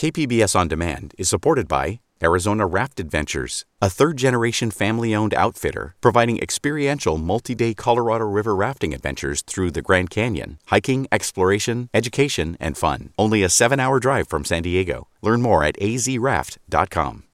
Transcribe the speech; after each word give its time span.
KPBS 0.00 0.56
On 0.56 0.66
Demand 0.66 1.14
is 1.18 1.28
supported 1.28 1.68
by 1.68 2.00
Arizona 2.22 2.64
Raft 2.64 3.00
Adventures, 3.00 3.66
a 3.82 3.90
third 3.90 4.16
generation 4.16 4.70
family 4.70 5.14
owned 5.14 5.34
outfitter 5.34 5.94
providing 6.00 6.40
experiential 6.40 7.18
multi 7.18 7.54
day 7.54 7.74
Colorado 7.74 8.24
River 8.24 8.56
rafting 8.56 8.94
adventures 8.94 9.42
through 9.42 9.72
the 9.72 9.82
Grand 9.82 10.08
Canyon, 10.08 10.58
hiking, 10.68 11.06
exploration, 11.12 11.90
education, 11.92 12.56
and 12.58 12.78
fun. 12.78 13.10
Only 13.18 13.42
a 13.42 13.50
seven 13.50 13.78
hour 13.78 14.00
drive 14.00 14.26
from 14.26 14.46
San 14.46 14.62
Diego. 14.62 15.08
Learn 15.20 15.42
more 15.42 15.62
at 15.64 15.76
azraft.com. 15.76 17.24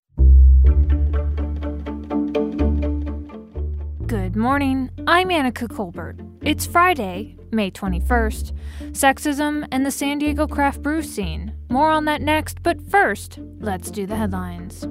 Good 4.09 4.35
morning. 4.35 4.91
I'm 5.07 5.29
Annika 5.29 5.71
Colbert. 5.73 6.19
It's 6.47 6.65
Friday, 6.65 7.37
May 7.51 7.73
21st. 7.73 8.53
Sexism 8.93 9.67
and 9.73 9.85
the 9.85 9.91
San 9.91 10.21
Diego 10.21 10.47
craft 10.47 10.81
brew 10.81 11.03
scene. 11.03 11.53
More 11.69 11.91
on 11.91 12.05
that 12.05 12.23
next, 12.23 12.63
but 12.63 12.81
first, 12.81 13.41
let's 13.59 13.91
do 13.91 14.07
the 14.07 14.15
headlines. 14.15 14.87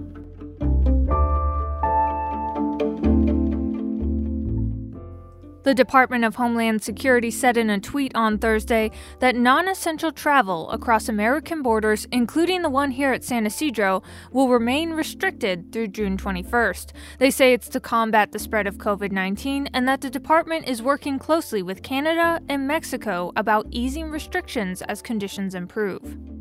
The 5.66 5.74
Department 5.74 6.24
of 6.24 6.36
Homeland 6.36 6.84
Security 6.84 7.32
said 7.32 7.58
in 7.58 7.72
a 7.72 7.80
tweet 7.80 8.16
on 8.16 8.38
Thursday 8.38 8.92
that 9.20 9.36
non 9.36 9.68
essential 9.68 10.12
travel 10.12 10.70
across 10.70 11.10
American 11.10 11.64
borders, 11.64 12.05
including 12.12 12.62
the 12.62 12.70
one 12.70 12.91
here 12.91 13.12
at 13.12 13.24
San 13.24 13.48
Ysidro, 13.48 14.04
will 14.32 14.50
remain 14.50 14.91
restricted 14.91 15.72
through 15.72 15.88
June 15.88 16.18
21st. 16.18 16.91
They 17.18 17.32
say 17.32 17.52
it's 17.52 17.68
to 17.70 17.80
combat 17.80 18.32
the 18.32 18.38
spread 18.38 18.68
of 18.68 18.78
COVID 18.78 19.12
19 19.12 19.68
and 19.74 19.88
that 19.88 20.02
the 20.02 20.12
department 20.12 20.68
is 20.68 20.84
working 20.84 21.18
closely 21.18 21.64
with 21.64 21.82
Canada 21.82 22.40
and 22.48 22.68
Mexico 22.68 23.32
about 23.36 23.66
easing 23.72 24.12
restrictions 24.12 24.84
as 24.84 25.02
conditions 25.02 25.55
improve. 25.55 26.35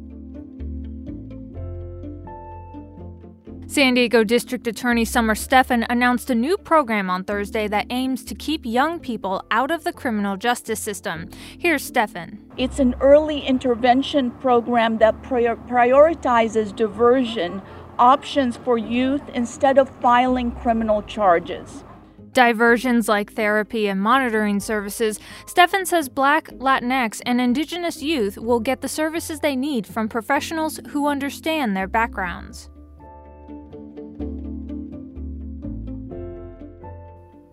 San 3.67 3.95
Diego 3.95 4.25
District 4.25 4.67
Attorney 4.67 5.07
Summer 5.07 5.35
Stephan 5.35 5.87
announced 5.89 6.29
a 6.29 6.35
new 6.35 6.59
program 6.59 7.09
on 7.09 7.25
Thursday 7.25 7.67
that 7.67 7.87
aims 7.89 8.23
to 8.25 8.35
keep 8.35 8.65
young 8.65 9.01
people 9.01 9.43
out 9.51 9.71
of 9.71 9.85
the 9.85 9.93
criminal 9.93 10.37
justice 10.37 10.79
system. 10.79 11.31
Here's 11.59 11.83
Stephan. 11.83 12.45
It's 12.59 12.79
an 12.79 12.95
early 13.01 13.41
intervention 13.41 14.31
program 14.33 14.99
that 14.99 15.23
prior- 15.23 15.57
prioritizes 15.57 16.77
diversion 16.77 17.63
options 17.99 18.59
for 18.59 18.77
youth 18.77 19.23
instead 19.33 19.79
of 19.79 19.89
filing 20.01 20.53
criminal 20.53 21.03
charges. 21.03 21.85
Diversions 22.33 23.09
like 23.09 23.33
therapy 23.33 23.89
and 23.89 24.01
monitoring 24.01 24.61
services, 24.61 25.19
Stephan 25.47 25.87
says 25.87 26.09
Black, 26.09 26.49
Latinx, 26.49 27.23
and 27.25 27.41
Indigenous 27.41 28.03
youth 28.03 28.37
will 28.37 28.61
get 28.61 28.83
the 28.83 28.89
services 28.89 29.41
they 29.41 29.57
need 29.57 29.87
from 29.87 30.09
professionals 30.09 30.81
who 30.89 31.07
understand 31.07 31.77
their 31.77 31.87
backgrounds. 31.87 32.69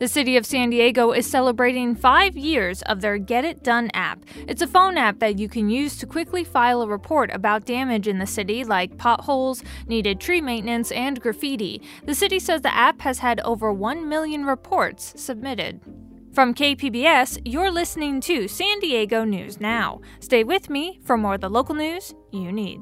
The 0.02 0.08
city 0.08 0.36
of 0.36 0.48
San 0.48 0.72
Diego 0.72 1.12
is 1.12 1.30
celebrating 1.30 1.94
five 1.94 2.36
years 2.36 2.82
of 2.82 3.02
their 3.02 3.20
Get 3.20 3.46
It 3.46 3.62
Done 3.62 3.92
app. 3.94 4.26
It's 4.48 4.64
a 4.64 4.68
phone 4.68 4.98
app 4.98 5.20
that 5.20 5.38
you 5.38 5.48
can 5.48 5.70
use 5.70 5.96
to 5.98 6.08
quickly 6.08 6.44
file 6.44 6.82
a 6.82 6.88
report 6.88 7.30
about 7.32 7.66
damage 7.66 8.08
in 8.08 8.18
the 8.18 8.26
city, 8.26 8.64
like 8.64 8.98
potholes, 8.98 9.64
needed 9.86 10.20
tree 10.20 10.42
maintenance, 10.42 10.92
and 10.92 11.22
graffiti. 11.22 11.84
The 12.04 12.16
city 12.16 12.40
says 12.40 12.62
the 12.62 12.76
app 12.76 13.02
has 13.02 13.20
had 13.20 13.42
over 13.42 13.72
1 13.72 14.10
million 14.10 14.44
reports 14.44 15.14
submitted. 15.18 15.80
From 16.34 16.56
KPBS, 16.56 17.40
you're 17.46 17.70
listening 17.70 18.22
to 18.22 18.48
San 18.48 18.80
Diego 18.80 19.24
News 19.24 19.60
Now. 19.60 20.02
Stay 20.20 20.44
with 20.44 20.68
me 20.68 21.00
for 21.06 21.16
more 21.16 21.36
of 21.36 21.42
the 21.42 21.50
local 21.50 21.76
news 21.76 22.16
you 22.32 22.52
need. 22.52 22.82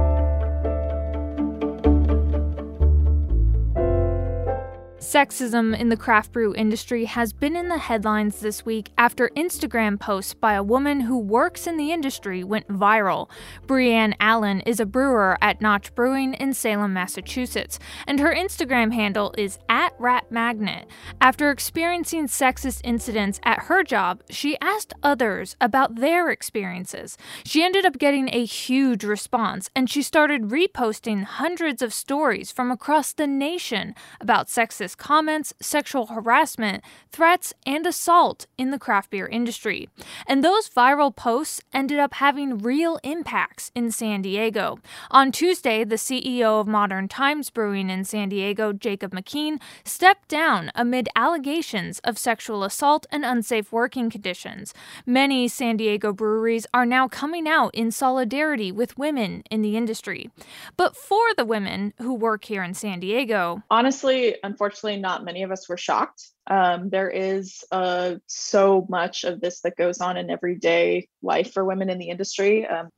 Sexism 5.11 5.77
in 5.77 5.89
the 5.89 5.97
craft 5.97 6.31
brew 6.31 6.55
industry 6.55 7.03
has 7.03 7.33
been 7.33 7.53
in 7.53 7.67
the 7.67 7.79
headlines 7.79 8.39
this 8.39 8.63
week 8.63 8.93
after 8.97 9.29
Instagram 9.35 9.99
posts 9.99 10.33
by 10.33 10.53
a 10.53 10.63
woman 10.63 11.01
who 11.01 11.19
works 11.19 11.67
in 11.67 11.75
the 11.75 11.91
industry 11.91 12.45
went 12.45 12.65
viral. 12.69 13.29
Brianne 13.67 14.13
Allen 14.21 14.61
is 14.61 14.79
a 14.79 14.85
brewer 14.85 15.37
at 15.41 15.59
Notch 15.59 15.93
Brewing 15.95 16.33
in 16.35 16.53
Salem, 16.53 16.93
Massachusetts, 16.93 17.77
and 18.07 18.21
her 18.21 18.33
Instagram 18.33 18.93
handle 18.93 19.35
is 19.37 19.59
at 19.67 19.93
Rat 19.99 20.31
Magnet. 20.31 20.87
After 21.19 21.51
experiencing 21.51 22.27
sexist 22.27 22.79
incidents 22.85 23.41
at 23.43 23.63
her 23.63 23.83
job, 23.83 24.23
she 24.29 24.57
asked 24.61 24.93
others 25.03 25.57
about 25.59 25.95
their 25.95 26.29
experiences. 26.29 27.17
She 27.43 27.63
ended 27.65 27.85
up 27.85 27.99
getting 27.99 28.29
a 28.33 28.45
huge 28.45 29.03
response, 29.03 29.69
and 29.75 29.89
she 29.89 30.03
started 30.03 30.43
reposting 30.43 31.23
hundreds 31.25 31.81
of 31.81 31.93
stories 31.93 32.49
from 32.49 32.71
across 32.71 33.11
the 33.11 33.27
nation 33.27 33.93
about 34.21 34.47
sexist 34.47 34.99
comments, 35.01 35.51
sexual 35.59 36.05
harassment, 36.05 36.83
threats, 37.11 37.55
and 37.65 37.87
assault 37.87 38.45
in 38.55 38.69
the 38.69 38.77
craft 38.77 39.09
beer 39.09 39.25
industry. 39.25 39.89
And 40.27 40.43
those 40.43 40.69
viral 40.69 41.13
posts 41.13 41.59
ended 41.73 41.97
up 41.97 42.13
having 42.13 42.59
real 42.59 42.99
impacts 43.03 43.71
in 43.73 43.91
San 43.91 44.21
Diego. 44.21 44.77
On 45.09 45.31
Tuesday, 45.31 45.83
the 45.83 45.95
CEO 45.95 46.61
of 46.61 46.67
Modern 46.67 47.07
Times 47.07 47.49
Brewing 47.49 47.89
in 47.89 48.05
San 48.05 48.29
Diego, 48.29 48.73
Jacob 48.73 49.11
McKean, 49.11 49.59
stepped 49.83 50.27
down 50.27 50.71
amid 50.75 51.09
allegations 51.15 51.97
of 52.03 52.19
sexual 52.19 52.63
assault 52.63 53.07
and 53.11 53.25
unsafe 53.25 53.71
working 53.71 54.11
conditions. 54.11 54.71
Many 55.07 55.47
San 55.47 55.77
Diego 55.77 56.13
breweries 56.13 56.67
are 56.75 56.85
now 56.85 57.07
coming 57.07 57.47
out 57.47 57.73
in 57.73 57.89
solidarity 57.89 58.71
with 58.71 58.99
women 58.99 59.41
in 59.49 59.63
the 59.63 59.75
industry. 59.75 60.29
But 60.77 60.95
for 60.95 61.33
the 61.35 61.45
women 61.45 61.93
who 61.97 62.13
work 62.13 62.45
here 62.45 62.61
in 62.61 62.75
San 62.75 62.99
Diego, 62.99 63.63
honestly, 63.71 64.35
unfortunately, 64.43 64.90
not 64.97 65.23
many 65.23 65.43
of 65.43 65.51
us 65.51 65.69
were 65.69 65.77
shocked. 65.77 66.27
Um, 66.47 66.89
there 66.89 67.09
is 67.09 67.63
uh, 67.71 68.15
so 68.27 68.85
much 68.89 69.23
of 69.23 69.39
this 69.39 69.61
that 69.61 69.77
goes 69.77 70.01
on 70.01 70.17
in 70.17 70.29
everyday 70.29 71.07
life 71.21 71.53
for 71.53 71.63
women 71.63 71.89
in 71.89 71.99
the 71.99 72.09
industry. 72.09 72.65
Um, 72.67 72.89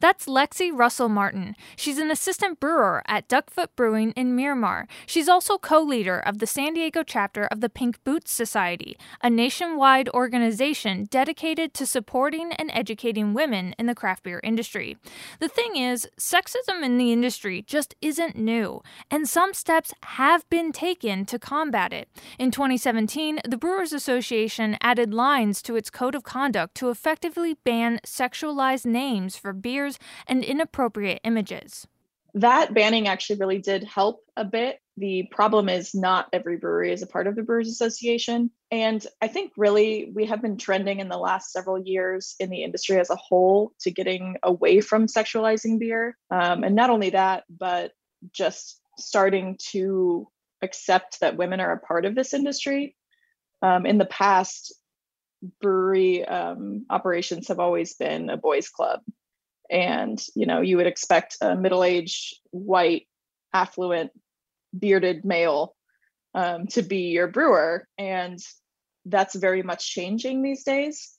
that's 0.00 0.26
Lexi 0.26 0.70
Russell 0.72 1.08
Martin. 1.08 1.56
She's 1.76 1.98
an 1.98 2.10
assistant 2.10 2.60
brewer 2.60 3.02
at 3.06 3.28
Duckfoot 3.28 3.68
Brewing 3.74 4.12
in 4.12 4.36
Miramar. 4.36 4.86
She's 5.06 5.28
also 5.28 5.58
co 5.58 5.80
leader 5.82 6.20
of 6.20 6.38
the 6.38 6.46
San 6.46 6.74
Diego 6.74 7.02
chapter 7.02 7.46
of 7.46 7.60
the 7.60 7.68
Pink 7.68 8.02
Boots 8.04 8.30
Society, 8.30 8.96
a 9.22 9.28
nationwide 9.28 10.08
organization 10.10 11.06
dedicated 11.10 11.74
to 11.74 11.86
supporting 11.86 12.52
and 12.52 12.70
educating 12.72 13.34
women 13.34 13.74
in 13.78 13.86
the 13.86 13.94
craft 13.94 14.22
beer 14.22 14.40
industry. 14.44 14.96
The 15.40 15.48
thing 15.48 15.76
is, 15.76 16.08
sexism 16.18 16.84
in 16.84 16.98
the 16.98 17.12
industry 17.12 17.62
just 17.62 17.94
isn't 18.00 18.36
new, 18.36 18.82
and 19.10 19.28
some 19.28 19.52
steps 19.52 19.92
have 20.02 20.48
been 20.48 20.70
taken 20.72 21.24
to 21.26 21.38
combat 21.38 21.92
it. 21.92 22.08
In 22.38 22.50
2017, 22.50 23.40
the 23.48 23.56
Brewers 23.56 23.92
Association 23.92 24.76
added 24.80 25.12
lines 25.12 25.60
to 25.62 25.76
its 25.76 25.90
code 25.90 26.14
of 26.14 26.22
conduct 26.22 26.74
to 26.76 26.90
effectively 26.90 27.56
ban 27.64 28.00
sexualized 28.06 28.86
names 28.86 29.36
for 29.36 29.52
beers 29.52 29.87
and 30.26 30.42
inappropriate 30.42 31.20
images. 31.24 31.86
That 32.34 32.74
banning 32.74 33.08
actually 33.08 33.38
really 33.38 33.58
did 33.58 33.84
help 33.84 34.20
a 34.36 34.44
bit. 34.44 34.80
The 34.96 35.28
problem 35.30 35.68
is 35.68 35.94
not 35.94 36.28
every 36.32 36.56
brewery 36.56 36.92
is 36.92 37.02
a 37.02 37.06
part 37.06 37.26
of 37.26 37.36
the 37.36 37.42
Brewers 37.42 37.68
Association. 37.68 38.50
And 38.70 39.04
I 39.22 39.28
think 39.28 39.52
really 39.56 40.10
we 40.14 40.26
have 40.26 40.42
been 40.42 40.58
trending 40.58 41.00
in 41.00 41.08
the 41.08 41.16
last 41.16 41.52
several 41.52 41.80
years 41.80 42.34
in 42.38 42.50
the 42.50 42.64
industry 42.64 42.98
as 42.98 43.10
a 43.10 43.16
whole 43.16 43.72
to 43.80 43.90
getting 43.90 44.36
away 44.42 44.80
from 44.80 45.06
sexualizing 45.06 45.78
beer. 45.78 46.16
Um, 46.30 46.64
and 46.64 46.74
not 46.74 46.90
only 46.90 47.10
that, 47.10 47.44
but 47.48 47.92
just 48.32 48.80
starting 48.98 49.56
to 49.70 50.28
accept 50.62 51.20
that 51.20 51.36
women 51.36 51.60
are 51.60 51.72
a 51.72 51.78
part 51.78 52.04
of 52.04 52.14
this 52.14 52.34
industry. 52.34 52.96
Um, 53.62 53.86
in 53.86 53.98
the 53.98 54.06
past, 54.06 54.74
brewery 55.60 56.24
um, 56.24 56.84
operations 56.90 57.48
have 57.48 57.60
always 57.60 57.94
been 57.94 58.28
a 58.30 58.36
boys' 58.36 58.68
club 58.68 59.00
and 59.70 60.22
you 60.34 60.46
know 60.46 60.60
you 60.60 60.76
would 60.76 60.86
expect 60.86 61.36
a 61.40 61.54
middle-aged 61.54 62.36
white 62.50 63.06
affluent 63.52 64.10
bearded 64.76 65.24
male 65.24 65.74
um, 66.34 66.66
to 66.68 66.82
be 66.82 67.08
your 67.08 67.28
brewer. 67.28 67.86
And 67.96 68.38
that's 69.06 69.34
very 69.34 69.62
much 69.62 69.90
changing 69.90 70.42
these 70.42 70.64
days. 70.64 71.14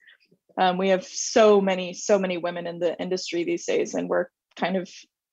Um, 0.57 0.77
we 0.77 0.89
have 0.89 1.03
so 1.03 1.61
many 1.61 1.93
so 1.93 2.19
many 2.19 2.37
women 2.37 2.67
in 2.67 2.79
the 2.79 2.99
industry 2.99 3.43
these 3.43 3.65
days 3.65 3.93
and 3.93 4.09
we're 4.09 4.27
kind 4.55 4.75
of 4.75 4.89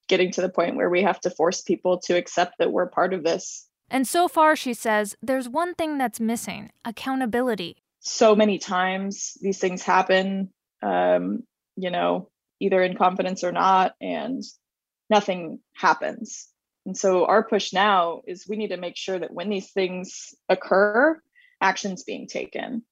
getting 0.09 0.31
to 0.33 0.41
the 0.41 0.49
point 0.49 0.77
where 0.77 0.89
we 0.89 1.03
have 1.03 1.21
to 1.21 1.31
force 1.31 1.61
people 1.63 1.99
to 1.99 2.17
accept 2.17 2.55
that 2.59 2.71
we're 2.71 2.87
part 2.87 3.13
of 3.13 3.25
this. 3.25 3.67
And 3.91 4.07
so 4.07 4.29
far 4.29 4.55
she 4.55 4.73
says 4.73 5.17
there's 5.21 5.49
one 5.49 5.75
thing 5.75 5.99
that's 5.99 6.21
missing 6.21 6.71
accountability. 6.85 7.83
So 8.01 8.37
many 8.37 8.59
times 8.59 9.37
these 9.41 9.59
things 9.59 9.83
happen, 9.83 10.51
um, 10.83 11.43
you 11.77 11.91
know, 11.91 12.29
either 12.61 12.83
in 12.83 12.97
confidence 12.97 13.45
or 13.45 13.53
not, 13.53 13.95
and 14.01 14.43
nothing 15.11 15.61
happens. 15.75 16.49
And 16.85 16.97
so 16.97 17.27
our 17.27 17.43
push 17.43 17.73
now 17.73 18.23
is 18.27 18.47
we 18.49 18.57
need 18.57 18.69
to 18.69 18.77
make 18.77 18.97
sure 18.97 19.19
that 19.19 19.33
when 19.33 19.49
these 19.49 19.71
things 19.71 20.35
occur, 20.49 21.21
action's 21.61 22.05
being 22.05 22.29
taken. 22.29 22.83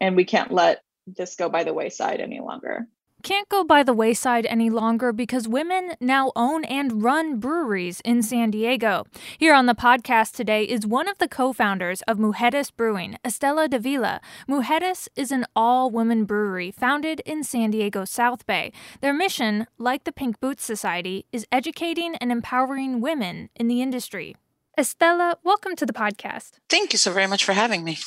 And 0.00 0.16
we 0.16 0.24
can't 0.24 0.52
let 0.52 0.82
this 1.06 1.36
go 1.36 1.48
by 1.48 1.64
the 1.64 1.74
wayside 1.74 2.20
any 2.20 2.40
longer 2.40 2.86
can't 3.22 3.48
go 3.48 3.62
by 3.62 3.82
the 3.82 3.92
wayside 3.92 4.46
any 4.46 4.68
longer 4.68 5.12
because 5.12 5.46
women 5.46 5.92
now 6.00 6.32
own 6.34 6.64
and 6.64 7.02
run 7.02 7.38
breweries 7.38 8.00
in 8.04 8.22
San 8.22 8.50
Diego. 8.50 9.06
Here 9.38 9.54
on 9.54 9.66
the 9.66 9.74
podcast 9.74 10.34
today 10.34 10.64
is 10.64 10.86
one 10.86 11.08
of 11.08 11.18
the 11.18 11.28
co 11.28 11.52
founders 11.52 12.02
of 12.02 12.18
Mujeres 12.18 12.74
Brewing, 12.76 13.16
Estela 13.24 13.70
Davila. 13.70 14.20
Mujeres 14.48 15.08
is 15.14 15.30
an 15.30 15.46
all 15.54 15.88
woman 15.88 16.24
brewery 16.24 16.72
founded 16.72 17.20
in 17.24 17.44
San 17.44 17.70
Diego 17.70 18.04
South 18.04 18.44
Bay. 18.46 18.72
Their 19.00 19.14
mission, 19.14 19.68
like 19.78 20.04
the 20.04 20.12
Pink 20.12 20.40
Boots 20.40 20.64
Society, 20.64 21.26
is 21.32 21.46
educating 21.52 22.16
and 22.16 22.32
empowering 22.32 23.00
women 23.00 23.50
in 23.54 23.68
the 23.68 23.80
industry. 23.80 24.34
Estela, 24.76 25.36
welcome 25.44 25.76
to 25.76 25.86
the 25.86 25.92
podcast. 25.92 26.52
Thank 26.68 26.92
you 26.92 26.98
so 26.98 27.12
very 27.12 27.28
much 27.28 27.44
for 27.44 27.52
having 27.52 27.84
me. 27.84 27.98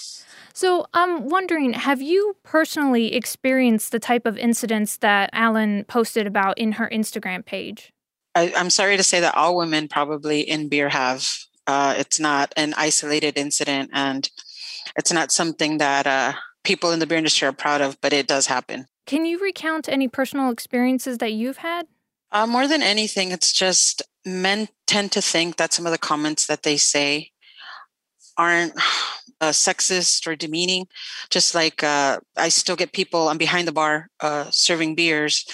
So 0.55 0.87
I'm 0.93 1.27
wondering, 1.27 1.73
have 1.73 2.01
you 2.01 2.37
personally 2.43 3.13
experienced 3.13 3.91
the 3.91 3.99
type 3.99 4.25
of 4.25 4.37
incidents 4.37 4.95
that 4.97 5.29
Allen 5.33 5.83
posted 5.83 6.25
about 6.25 6.57
in 6.57 6.71
her 6.73 6.89
Instagram 6.93 7.45
page? 7.45 7.91
I, 8.35 8.53
am 8.55 8.69
sorry 8.69 8.95
to 8.95 9.03
say 9.03 9.19
that 9.19 9.35
all 9.35 9.57
women 9.57 9.89
probably 9.89 10.39
in 10.39 10.69
beer 10.69 10.87
have. 10.87 11.27
Uh, 11.67 11.95
it's 11.97 12.21
not 12.21 12.53
an 12.55 12.73
isolated 12.77 13.37
incident, 13.37 13.89
and 13.91 14.29
it's 14.95 15.11
not 15.11 15.33
something 15.33 15.77
that 15.79 16.07
uh, 16.07 16.33
people 16.63 16.91
in 16.91 16.99
the 16.99 17.05
beer 17.05 17.17
industry 17.17 17.49
are 17.49 17.53
proud 17.53 17.81
of, 17.81 17.99
but 17.99 18.13
it 18.13 18.25
does 18.25 18.47
happen. 18.47 18.87
Can 19.05 19.25
you 19.25 19.39
recount 19.39 19.89
any 19.89 20.07
personal 20.07 20.51
experiences 20.51 21.17
that 21.17 21.33
you've 21.33 21.57
had? 21.57 21.87
Uh, 22.31 22.47
more 22.47 22.65
than 22.65 22.81
anything, 22.81 23.31
it's 23.31 23.51
just 23.51 24.03
men 24.25 24.69
tend 24.87 25.11
to 25.11 25.21
think 25.21 25.57
that 25.57 25.73
some 25.73 25.85
of 25.85 25.91
the 25.91 25.97
comments 25.97 26.47
that 26.47 26.63
they 26.63 26.77
say 26.77 27.31
aren't 28.37 28.73
uh, 29.41 29.51
sexist 29.51 30.27
or 30.27 30.35
demeaning. 30.35 30.87
Just 31.29 31.55
like 31.55 31.83
uh, 31.83 32.19
I 32.37 32.49
still 32.49 32.75
get 32.75 32.93
people, 32.93 33.27
I'm 33.29 33.37
behind 33.37 33.67
the 33.67 33.71
bar 33.71 34.09
uh, 34.19 34.49
serving 34.51 34.95
beers, 34.95 35.45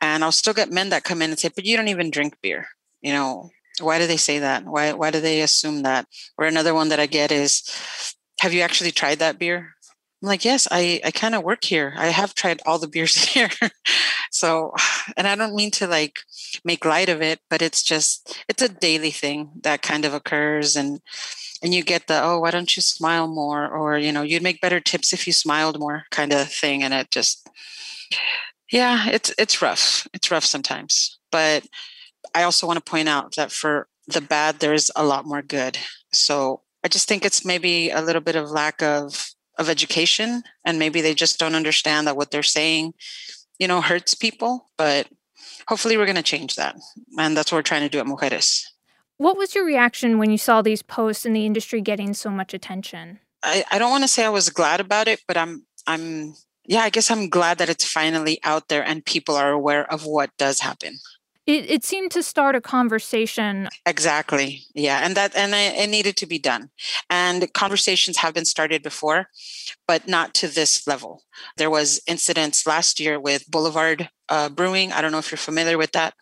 and 0.00 0.24
I'll 0.24 0.32
still 0.32 0.54
get 0.54 0.70
men 0.70 0.90
that 0.90 1.04
come 1.04 1.22
in 1.22 1.30
and 1.30 1.38
say, 1.38 1.50
"But 1.54 1.64
you 1.64 1.76
don't 1.76 1.88
even 1.88 2.10
drink 2.10 2.36
beer." 2.42 2.68
You 3.02 3.12
know, 3.12 3.50
why 3.80 3.98
do 3.98 4.06
they 4.06 4.16
say 4.16 4.38
that? 4.38 4.64
Why 4.64 4.92
why 4.92 5.10
do 5.10 5.20
they 5.20 5.40
assume 5.42 5.82
that? 5.82 6.06
Or 6.38 6.46
another 6.46 6.74
one 6.74 6.88
that 6.90 7.00
I 7.00 7.06
get 7.06 7.32
is, 7.32 7.62
"Have 8.40 8.52
you 8.52 8.60
actually 8.60 8.92
tried 8.92 9.18
that 9.18 9.38
beer?" 9.38 9.74
I'm 10.22 10.28
like, 10.28 10.44
"Yes, 10.44 10.68
I 10.70 11.00
I 11.04 11.10
kind 11.10 11.34
of 11.34 11.44
work 11.44 11.64
here. 11.64 11.94
I 11.96 12.08
have 12.08 12.34
tried 12.34 12.60
all 12.66 12.78
the 12.78 12.88
beers 12.88 13.16
here." 13.34 13.50
so, 14.30 14.72
and 15.16 15.26
I 15.26 15.34
don't 15.36 15.54
mean 15.54 15.70
to 15.72 15.86
like 15.86 16.20
make 16.64 16.84
light 16.84 17.08
of 17.08 17.22
it, 17.22 17.40
but 17.50 17.62
it's 17.62 17.82
just 17.82 18.38
it's 18.48 18.62
a 18.62 18.68
daily 18.68 19.10
thing 19.10 19.50
that 19.62 19.82
kind 19.82 20.04
of 20.04 20.14
occurs 20.14 20.76
and 20.76 21.00
and 21.64 21.74
you 21.74 21.82
get 21.82 22.06
the 22.06 22.22
oh 22.22 22.38
why 22.38 22.50
don't 22.50 22.76
you 22.76 22.82
smile 22.82 23.26
more? 23.26 23.66
or 23.66 23.98
you 23.98 24.12
know 24.12 24.22
you'd 24.22 24.42
make 24.42 24.60
better 24.60 24.78
tips 24.78 25.12
if 25.12 25.26
you 25.26 25.32
smiled 25.32 25.80
more 25.80 26.04
kind 26.10 26.32
of 26.32 26.52
thing 26.52 26.84
and 26.84 26.92
it 26.92 27.10
just 27.10 27.48
yeah 28.70 29.08
it's 29.08 29.34
it's 29.38 29.62
rough. 29.62 30.06
It's 30.12 30.30
rough 30.30 30.44
sometimes. 30.44 31.18
But 31.32 31.66
i 32.34 32.42
also 32.42 32.66
want 32.66 32.78
to 32.82 32.90
point 32.90 33.08
out 33.08 33.34
that 33.36 33.52
for 33.52 33.88
the 34.06 34.20
bad 34.20 34.58
there's 34.58 34.90
a 34.94 35.04
lot 35.04 35.26
more 35.26 35.42
good. 35.42 35.78
So 36.12 36.60
i 36.84 36.88
just 36.88 37.08
think 37.08 37.24
it's 37.24 37.44
maybe 37.44 37.90
a 37.90 38.02
little 38.02 38.22
bit 38.22 38.36
of 38.36 38.50
lack 38.50 38.82
of 38.82 39.30
of 39.58 39.68
education 39.68 40.42
and 40.64 40.78
maybe 40.78 41.00
they 41.00 41.14
just 41.14 41.38
don't 41.38 41.54
understand 41.54 42.06
that 42.06 42.16
what 42.16 42.30
they're 42.30 42.42
saying 42.42 42.92
you 43.60 43.68
know 43.68 43.80
hurts 43.80 44.12
people 44.14 44.68
but 44.76 45.06
hopefully 45.68 45.96
we're 45.96 46.06
going 46.06 46.16
to 46.16 46.22
change 46.22 46.56
that 46.56 46.76
and 47.18 47.36
that's 47.36 47.52
what 47.52 47.58
we're 47.58 47.62
trying 47.62 47.82
to 47.82 47.88
do 47.88 48.00
at 48.00 48.06
mujeres 48.06 48.64
what 49.18 49.36
was 49.36 49.54
your 49.54 49.64
reaction 49.64 50.18
when 50.18 50.30
you 50.30 50.38
saw 50.38 50.62
these 50.62 50.82
posts 50.82 51.24
in 51.24 51.32
the 51.32 51.46
industry 51.46 51.80
getting 51.80 52.14
so 52.14 52.30
much 52.30 52.54
attention? 52.54 53.20
I, 53.42 53.64
I 53.70 53.78
don't 53.78 53.90
want 53.90 54.04
to 54.04 54.08
say 54.08 54.24
I 54.24 54.30
was 54.30 54.50
glad 54.50 54.80
about 54.80 55.08
it, 55.08 55.20
but 55.28 55.36
I'm 55.36 55.66
I'm 55.86 56.34
yeah, 56.66 56.80
I 56.80 56.90
guess 56.90 57.10
I'm 57.10 57.28
glad 57.28 57.58
that 57.58 57.68
it's 57.68 57.84
finally 57.84 58.40
out 58.42 58.68
there 58.68 58.82
and 58.82 59.04
people 59.04 59.36
are 59.36 59.52
aware 59.52 59.90
of 59.92 60.06
what 60.06 60.30
does 60.38 60.60
happen. 60.60 60.98
It, 61.46 61.70
it 61.70 61.84
seemed 61.84 62.10
to 62.12 62.22
start 62.22 62.56
a 62.56 62.60
conversation. 62.60 63.68
Exactly. 63.84 64.62
Yeah. 64.74 65.00
And 65.02 65.14
that, 65.14 65.36
and 65.36 65.52
it 65.54 65.90
needed 65.90 66.16
to 66.16 66.26
be 66.26 66.38
done. 66.38 66.70
And 67.10 67.52
conversations 67.52 68.16
have 68.16 68.32
been 68.32 68.46
started 68.46 68.82
before, 68.82 69.28
but 69.86 70.08
not 70.08 70.32
to 70.34 70.48
this 70.48 70.86
level. 70.86 71.22
There 71.58 71.68
was 71.68 72.00
incidents 72.06 72.66
last 72.66 72.98
year 72.98 73.20
with 73.20 73.50
Boulevard 73.50 74.08
uh, 74.30 74.48
Brewing. 74.48 74.90
I 74.92 75.02
don't 75.02 75.12
know 75.12 75.18
if 75.18 75.30
you're 75.30 75.36
familiar 75.36 75.76
with 75.76 75.92
that, 75.92 76.14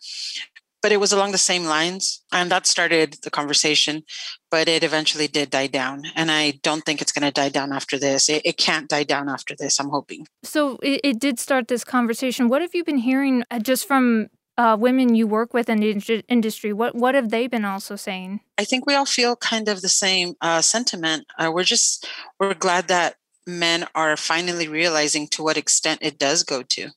but 0.83 0.91
it 0.91 0.99
was 0.99 1.13
along 1.13 1.31
the 1.31 1.37
same 1.37 1.63
lines 1.63 2.21
and 2.31 2.51
that 2.51 2.67
started 2.67 3.15
the 3.23 3.31
conversation 3.31 4.03
but 4.51 4.67
it 4.67 4.83
eventually 4.83 5.27
did 5.27 5.49
die 5.49 5.67
down 5.67 6.03
and 6.15 6.29
i 6.29 6.51
don't 6.61 6.85
think 6.85 7.01
it's 7.01 7.11
going 7.11 7.25
to 7.25 7.31
die 7.31 7.49
down 7.49 7.71
after 7.71 7.97
this. 7.97 8.29
It, 8.29 8.41
it, 8.45 8.57
can't 8.57 8.89
die 8.89 9.03
down 9.03 9.29
after 9.29 9.55
this 9.55 9.79
i'm 9.79 9.89
hoping. 9.89 10.27
So 10.43 10.77
it, 10.83 11.01
it, 11.03 11.19
did 11.19 11.39
start 11.39 11.67
this 11.67 11.83
conversation. 11.83 12.49
What 12.49 12.61
have 12.61 12.75
you 12.75 12.83
been 12.83 12.97
hearing 12.97 13.43
uh, 13.49 13.59
just 13.59 13.87
from 13.87 14.27
uh, 14.57 14.77
women 14.79 15.15
you 15.15 15.25
work 15.25 15.53
with 15.53 15.69
in 15.69 15.79
the 15.79 16.23
industry? 16.27 16.73
What 16.73 16.95
what 16.95 17.15
have 17.15 17.29
they 17.29 17.47
been 17.47 17.65
also 17.65 17.95
saying? 17.95 18.41
I 18.57 18.65
think 18.65 18.85
we 18.85 18.95
all 18.95 19.05
feel 19.05 19.35
kind 19.35 19.67
of 19.67 19.81
the 19.81 19.89
same 19.89 20.35
uh, 20.41 20.61
sentiment. 20.61 21.25
Uh, 21.37 21.51
we're 21.53 21.63
just 21.63 22.07
we're 22.39 22.53
glad 22.53 22.87
that 22.89 23.15
men 23.47 23.87
are 23.95 24.15
finally 24.15 24.67
realizing 24.67 25.27
to 25.29 25.43
what 25.43 25.57
extent 25.57 25.99
it 26.01 26.17
does 26.17 26.43
go 26.43 26.61
to 26.63 26.91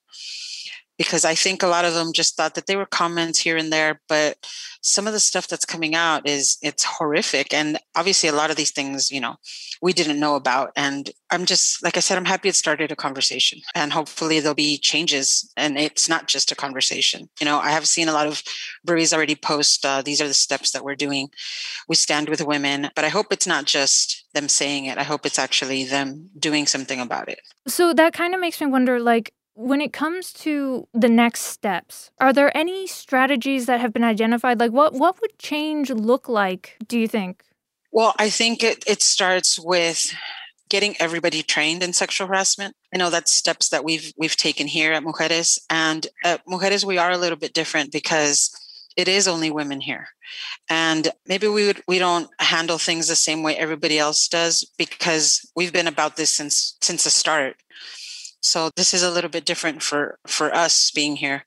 because 0.99 1.25
I 1.25 1.35
think 1.35 1.63
a 1.63 1.67
lot 1.69 1.85
of 1.85 1.95
them 1.95 2.13
just 2.13 2.37
thought 2.37 2.55
that 2.55 2.67
they 2.67 2.77
were 2.77 2.87
comments 2.87 3.39
here 3.39 3.57
and 3.57 3.73
there, 3.73 4.01
but 4.09 4.39
some 4.81 5.07
of 5.07 5.13
the 5.13 5.21
stuff 5.21 5.49
that's 5.49 5.65
coming 5.65 5.95
out 5.95 6.27
is 6.27 6.59
it's 6.63 6.85
horrific. 6.85 7.53
And 7.53 7.79
obviously 7.95 8.29
a 8.29 8.35
lot 8.35 8.51
of 8.51 8.57
these 8.57 8.71
things, 8.71 9.11
you 9.11 9.21
know, 9.21 9.37
we 9.83 9.93
didn't 9.93 10.21
know 10.21 10.37
about. 10.37 10.71
And 10.77 11.11
I'm 11.31 11.45
just 11.45 11.83
like 11.83 11.97
I 11.97 12.01
said, 12.01 12.17
I'm 12.17 12.25
happy 12.25 12.49
it 12.49 12.55
started 12.55 12.93
a 12.93 12.97
conversation 12.97 13.61
and 13.75 13.93
hopefully 13.93 14.41
there'll 14.41 14.55
be 14.55 14.79
changes 14.79 15.53
and 15.57 15.77
it's 15.77 16.09
not 16.09 16.29
just 16.29 16.53
a 16.53 16.57
conversation. 16.57 17.29
You 17.41 17.45
know, 17.47 17.59
I 17.59 17.71
have 17.71 17.87
seen 17.89 18.09
a 18.09 18.13
lot 18.13 18.27
of 18.27 18.43
breweries 18.85 19.13
already 19.13 19.35
post 19.35 19.85
uh, 19.85 20.03
these 20.03 20.21
are 20.21 20.29
the 20.29 20.35
steps 20.35 20.71
that 20.71 20.85
we're 20.85 20.95
doing. 20.95 21.29
We 21.89 21.97
stand 21.97 22.29
with 22.29 22.47
women, 22.47 22.91
but 22.95 23.05
I 23.05 23.09
hope 23.09 23.27
it's 23.33 23.47
not 23.47 23.65
just 23.65 24.25
them 24.35 24.49
saying 24.49 24.87
it. 24.87 24.99
I 24.99 25.03
hope 25.03 25.27
it's 25.27 25.39
actually 25.39 25.85
them 25.85 26.31
doing 26.39 26.67
something 26.67 27.01
about 27.01 27.29
it. 27.29 27.41
So 27.67 27.93
that 27.95 28.13
kind 28.13 28.35
of 28.35 28.41
makes 28.41 28.61
me 28.61 28.67
wonder 28.67 29.01
like 29.01 29.33
when 29.57 29.81
it 29.81 29.93
comes 29.93 30.35
to 30.35 30.87
the 30.93 31.09
next 31.09 31.41
steps, 31.41 32.11
are 32.21 32.33
there 32.33 32.55
any 32.55 32.87
strategies 32.87 33.65
that 33.67 33.81
have 33.81 33.93
been 33.93 34.05
identified? 34.05 34.61
Like 34.61 34.71
what 34.71 34.93
what 34.93 35.21
would 35.21 35.39
change 35.39 35.91
look 35.91 36.29
like, 36.29 36.77
do 36.87 36.99
you 36.99 37.09
think? 37.09 37.43
Well, 37.91 38.15
I 38.19 38.29
think 38.29 38.63
it, 38.63 38.85
it 38.87 39.03
starts 39.03 39.59
with 39.59 40.15
getting 40.69 40.95
everybody 41.01 41.43
trained 41.43 41.83
in 41.83 41.95
sexual 41.95 42.27
harassment. 42.27 42.77
I 42.93 42.99
know 42.99 43.09
that's 43.09 43.35
steps 43.35 43.71
that 43.71 43.83
we've 43.83 44.13
we've 44.19 44.37
taken 44.37 44.67
here 44.67 44.93
at 44.93 45.03
Mujeres. 45.03 45.59
And 45.71 46.07
at 46.23 46.47
Mujeres 46.47 46.85
we 46.85 46.99
are 46.99 47.11
a 47.11 47.19
little 47.19 47.39
bit 47.39 47.55
different 47.55 47.93
because 47.93 48.51
it 48.95 49.09
is 49.09 49.27
only 49.27 49.51
women 49.51 49.81
here. 49.81 50.09
And 50.69 51.09
maybe 51.27 51.49
we 51.49 51.67
would 51.67 51.83
we 51.89 51.99
don't 51.99 52.29
handle 52.41 52.77
things 52.77 53.09
the 53.09 53.17
same 53.17 53.43
way 53.43 53.57
everybody 53.57 53.99
else 53.99 54.29
does 54.29 54.71
because 54.77 55.51
we've 55.57 55.73
been 55.73 55.87
about 55.87 56.17
this 56.17 56.31
since 56.37 56.77
since 56.83 57.05
the 57.05 57.11
start 57.11 57.57
so 58.47 58.71
this 58.77 58.95
is 58.95 59.03
a 59.03 59.11
little 59.11 59.31
bit 59.31 59.45
different 59.45 59.83
for 59.83 60.19
for 60.27 60.55
us 60.55 60.91
being 60.91 61.17
here. 61.17 61.45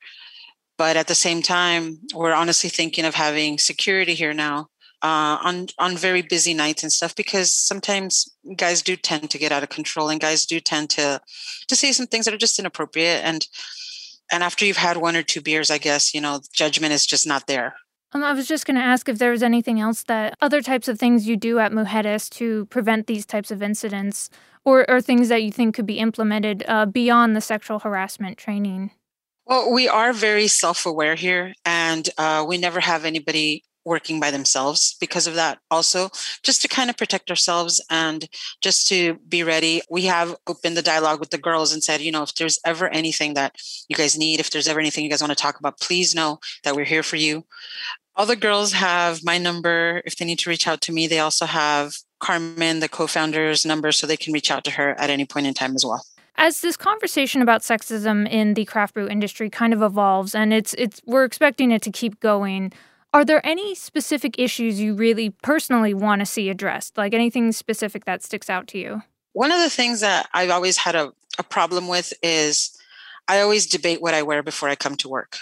But 0.78 0.96
at 0.98 1.08
the 1.08 1.16
same 1.16 1.42
time, 1.42 2.00
we're 2.14 2.34
honestly 2.34 2.70
thinking 2.70 3.06
of 3.06 3.16
having 3.16 3.58
security 3.58 4.16
here 4.16 4.34
now 4.34 4.68
uh, 5.02 5.38
on 5.44 5.68
on 5.78 5.98
very 5.98 6.22
busy 6.22 6.54
nights 6.54 6.84
and 6.84 6.92
stuff 6.92 7.16
because 7.16 7.54
sometimes 7.54 8.28
guys 8.56 8.82
do 8.82 8.96
tend 8.96 9.30
to 9.30 9.38
get 9.38 9.52
out 9.52 9.64
of 9.64 9.70
control 9.70 10.10
and 10.10 10.22
guys 10.22 10.46
do 10.46 10.60
tend 10.60 10.90
to 10.92 11.22
to 11.68 11.76
say 11.76 11.92
some 11.92 12.08
things 12.08 12.26
that 12.26 12.34
are 12.34 12.38
just 12.38 12.60
inappropriate 12.60 13.22
and 13.24 13.48
and 14.32 14.44
after 14.44 14.64
you've 14.64 14.78
had 14.78 14.98
one 14.98 15.16
or 15.16 15.24
two 15.24 15.42
beers, 15.42 15.72
I 15.72 15.78
guess 15.80 16.14
you 16.14 16.22
know 16.22 16.42
judgment 16.54 16.94
is 16.94 17.06
just 17.06 17.26
not 17.26 17.48
there. 17.48 17.76
Um, 18.12 18.24
I 18.24 18.34
was 18.34 18.48
just 18.48 18.66
going 18.66 18.78
to 18.78 18.84
ask 18.84 19.08
if 19.08 19.20
there 19.20 19.32
was 19.32 19.44
anything 19.44 19.80
else 19.80 20.04
that 20.04 20.36
other 20.42 20.62
types 20.62 20.88
of 20.88 20.98
things 20.98 21.28
you 21.28 21.38
do 21.38 21.60
at 21.60 21.72
Mujeres 21.72 22.30
to 22.32 22.66
prevent 22.66 23.06
these 23.06 23.26
types 23.26 23.52
of 23.52 23.62
incidents 23.62 24.30
or, 24.66 24.90
or 24.90 25.00
things 25.00 25.30
that 25.30 25.44
you 25.44 25.52
think 25.52 25.76
could 25.76 25.86
be 25.86 26.00
implemented 26.00 26.64
uh, 26.68 26.86
beyond 26.88 27.36
the 27.36 27.42
sexual 27.42 27.80
harassment 27.80 28.38
training? 28.38 28.92
Well, 29.46 29.72
we 29.72 29.88
are 29.88 30.14
very 30.14 30.48
self 30.48 30.86
aware 30.86 31.16
here, 31.16 31.54
and 31.66 32.08
uh, 32.18 32.46
we 32.48 32.58
never 32.58 32.80
have 32.80 33.06
anybody 33.06 33.64
working 33.86 34.20
by 34.20 34.32
themselves 34.32 34.96
because 35.00 35.28
of 35.28 35.36
that 35.36 35.60
also 35.72 36.10
just 36.44 36.62
to 36.62 36.68
kind 36.68 36.90
of 36.90 36.98
protect 36.98 37.30
ourselves 37.30 37.84
and 37.90 38.28
just 38.62 38.88
to 38.88 39.16
be 39.28 39.44
ready 39.44 39.82
we 39.90 40.04
have 40.04 40.36
opened 40.48 40.78
the 40.78 40.82
dialogue 40.82 41.20
with 41.20 41.30
the 41.30 41.38
girls 41.38 41.74
and 41.74 41.84
said 41.84 42.02
you 42.02 42.12
know 42.12 42.24
if 42.24 42.36
there's 42.36 42.60
ever 42.66 42.88
anything 42.90 43.34
that 43.34 43.56
you 43.88 43.96
guys 43.96 44.18
need 44.18 44.40
if 44.40 44.52
there's 44.52 44.68
ever 44.68 44.80
anything 44.80 45.04
you 45.04 45.10
guys 45.10 45.22
want 45.22 45.32
to 45.32 45.42
talk 45.42 45.60
about 45.60 45.80
please 45.80 46.14
know 46.14 46.40
that 46.64 46.76
we're 46.76 46.86
here 46.86 47.04
for 47.04 47.16
you 47.16 47.44
all 48.16 48.26
the 48.26 48.36
girls 48.36 48.74
have 48.74 49.24
my 49.24 49.38
number 49.38 50.02
if 50.06 50.18
they 50.18 50.26
need 50.26 50.40
to 50.40 50.50
reach 50.50 50.68
out 50.68 50.82
to 50.82 50.92
me 50.92 51.08
they 51.08 51.20
also 51.20 51.46
have 51.46 51.94
Carmen, 52.20 52.80
the 52.80 52.90
co 52.90 53.08
founder's 53.08 53.66
number, 53.66 53.92
so 53.92 54.06
they 54.06 54.18
can 54.18 54.34
reach 54.34 54.52
out 54.52 54.64
to 54.66 54.72
her 54.72 54.92
at 55.00 55.10
any 55.10 55.26
point 55.26 55.48
in 55.48 55.54
time 55.54 55.76
as 55.76 55.86
well. 55.86 56.06
As 56.36 56.62
this 56.62 56.78
conversation 56.78 57.42
about 57.42 57.62
sexism 57.62 58.30
in 58.30 58.54
the 58.54 58.66
craft 58.66 58.94
brew 58.94 59.08
industry 59.08 59.50
kind 59.50 59.74
of 59.74 59.82
evolves, 59.82 60.36
and 60.36 60.54
it's 60.54 60.74
it's 60.78 61.02
we're 61.06 61.24
expecting 61.24 61.72
it 61.72 61.82
to 61.84 61.92
keep 61.92 62.20
going. 62.20 62.72
Are 63.12 63.26
there 63.26 63.46
any 63.46 63.74
specific 63.74 64.38
issues 64.38 64.80
you 64.80 64.94
really 64.94 65.32
personally 65.32 65.94
want 65.96 66.20
to 66.20 66.26
see 66.26 66.50
addressed? 66.50 66.98
Like 66.98 67.14
anything 67.14 67.52
specific 67.52 68.06
that 68.06 68.22
sticks 68.22 68.50
out 68.50 68.68
to 68.68 68.78
you? 68.78 69.02
One 69.34 69.52
of 69.52 69.60
the 69.62 69.70
things 69.70 70.02
that 70.02 70.30
I've 70.34 70.52
always 70.52 70.78
had 70.78 70.96
a, 70.96 71.12
a 71.40 71.44
problem 71.44 71.88
with 71.88 72.14
is 72.22 72.78
I 73.28 73.42
always 73.42 73.66
debate 73.66 74.02
what 74.02 74.14
I 74.14 74.22
wear 74.22 74.44
before 74.44 74.70
I 74.70 74.76
come 74.76 74.96
to 74.98 75.10
work 75.10 75.40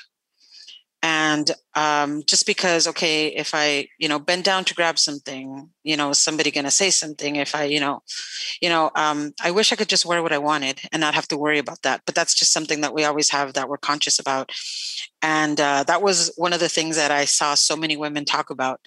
and 1.04 1.52
um, 1.76 2.24
just 2.26 2.46
because 2.46 2.88
okay 2.88 3.28
if 3.28 3.52
i 3.54 3.88
you 4.00 4.10
know 4.10 4.20
bend 4.20 4.44
down 4.44 4.64
to 4.66 4.74
grab 4.74 4.98
something 4.98 5.70
you 5.84 5.96
know 5.96 6.12
somebody 6.14 6.52
to 6.52 6.72
say 6.72 6.90
something? 6.90 7.38
If 7.38 7.56
i 7.56 7.64
you 7.64 7.80
know 7.80 8.02
you 8.62 8.70
know 8.70 8.92
um, 8.96 9.34
i 9.42 9.52
wish 9.52 9.72
i 9.72 9.76
could 9.76 9.90
just 9.90 10.06
wear 10.06 10.22
what 10.22 10.34
i 10.34 10.38
wanted 10.38 10.82
and 10.92 11.00
not 11.00 11.16
have 11.16 11.28
to 11.30 11.38
worry 11.38 11.60
about 11.60 11.82
that. 11.84 12.02
But 12.06 12.16
that's 12.16 12.34
just 12.34 12.52
something 12.52 12.82
that 12.82 12.94
we 12.94 13.06
always 13.06 13.30
have 13.30 13.54
that 13.54 13.70
we're 13.70 13.78
conscious 13.78 14.20
about. 14.20 14.52
And 15.22 15.60
uh, 15.60 15.84
that 15.84 16.02
was 16.02 16.32
one 16.36 16.54
of 16.54 16.60
the 16.60 16.70
things 16.70 16.96
that 16.96 17.12
i 17.12 17.26
saw 17.26 17.56
so 17.56 17.76
many 17.76 17.96
women 17.96 18.26
talk 18.26 18.50
about 18.50 18.82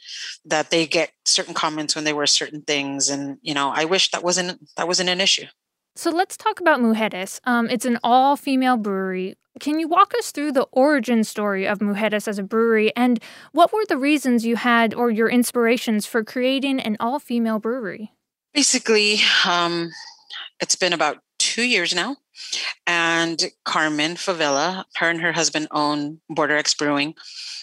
that 0.45 0.71
they 0.71 0.87
get 0.87 1.13
certain 1.25 1.55
comments 1.55 1.95
when 1.95 2.05
they 2.05 2.13
wear 2.13 2.27
certain 2.27 2.63
things. 2.63 3.09
And 3.09 3.39
you 3.43 3.55
know 3.55 3.71
i 3.71 3.85
wish 3.85 4.11
that 4.11 4.25
wasn't 4.25 4.61
that 4.77 4.89
wasn't 4.89 5.09
an 5.11 5.21
issue 5.21 5.47
so 5.95 6.11
let's 6.11 6.37
talk 6.37 6.61
about 6.61 6.81
Mujeres. 6.81 7.41
Um, 7.45 7.69
it's 7.69 7.85
an 7.85 7.99
all 8.03 8.37
female 8.37 8.77
brewery. 8.77 9.35
Can 9.59 9.81
you 9.81 9.89
walk 9.89 10.15
us 10.19 10.31
through 10.31 10.53
the 10.53 10.67
origin 10.73 11.25
story 11.25 11.67
of 11.67 11.81
Mujeres 11.81 12.29
as 12.29 12.39
a 12.39 12.43
brewery 12.43 12.95
and 12.97 13.21
what 13.53 13.73
were 13.73 13.85
the 13.89 13.97
reasons 13.99 14.47
you 14.47 14.57
had 14.57 14.95
or 14.95 15.11
your 15.11 15.29
inspirations 15.29 16.07
for 16.07 16.25
creating 16.25 16.81
an 16.81 16.97
all 17.01 17.19
female 17.19 17.59
brewery? 17.59 18.13
Basically, 18.55 19.19
um, 19.47 19.91
it's 20.61 20.77
been 20.77 20.93
about 20.93 21.19
two 21.39 21.63
years 21.63 21.95
now. 21.95 22.17
And 22.87 23.51
Carmen 23.65 24.15
Favela, 24.15 24.85
her 24.97 25.11
and 25.11 25.21
her 25.21 25.33
husband 25.33 25.69
own 25.71 26.21
Border 26.29 26.57
X 26.57 26.75
Brewing. 26.75 27.15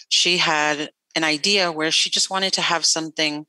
She 0.08 0.38
had 0.38 0.90
an 1.14 1.24
idea 1.24 1.72
where 1.72 1.90
she 1.90 2.10
just 2.10 2.30
wanted 2.30 2.52
to 2.54 2.62
have 2.62 2.84
something 2.84 3.46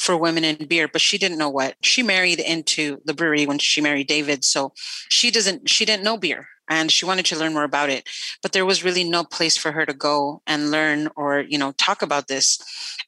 for 0.00 0.16
women 0.16 0.44
in 0.44 0.66
beer, 0.66 0.88
but 0.88 1.02
she 1.02 1.18
didn't 1.18 1.36
know 1.36 1.50
what. 1.50 1.76
She 1.82 2.02
married 2.02 2.40
into 2.40 3.02
the 3.04 3.12
brewery 3.12 3.44
when 3.44 3.58
she 3.58 3.82
married 3.82 4.06
David, 4.06 4.44
so 4.44 4.72
she 5.10 5.30
doesn't 5.30 5.68
she 5.68 5.84
didn't 5.84 6.02
know 6.02 6.16
beer 6.16 6.48
and 6.70 6.90
she 6.90 7.04
wanted 7.04 7.26
to 7.26 7.36
learn 7.36 7.52
more 7.52 7.64
about 7.64 7.90
it 7.90 8.08
but 8.42 8.52
there 8.52 8.64
was 8.64 8.84
really 8.84 9.04
no 9.04 9.24
place 9.24 9.58
for 9.58 9.72
her 9.72 9.84
to 9.84 9.92
go 9.92 10.40
and 10.46 10.70
learn 10.70 11.08
or 11.16 11.40
you 11.40 11.58
know 11.58 11.72
talk 11.72 12.00
about 12.00 12.28
this 12.28 12.58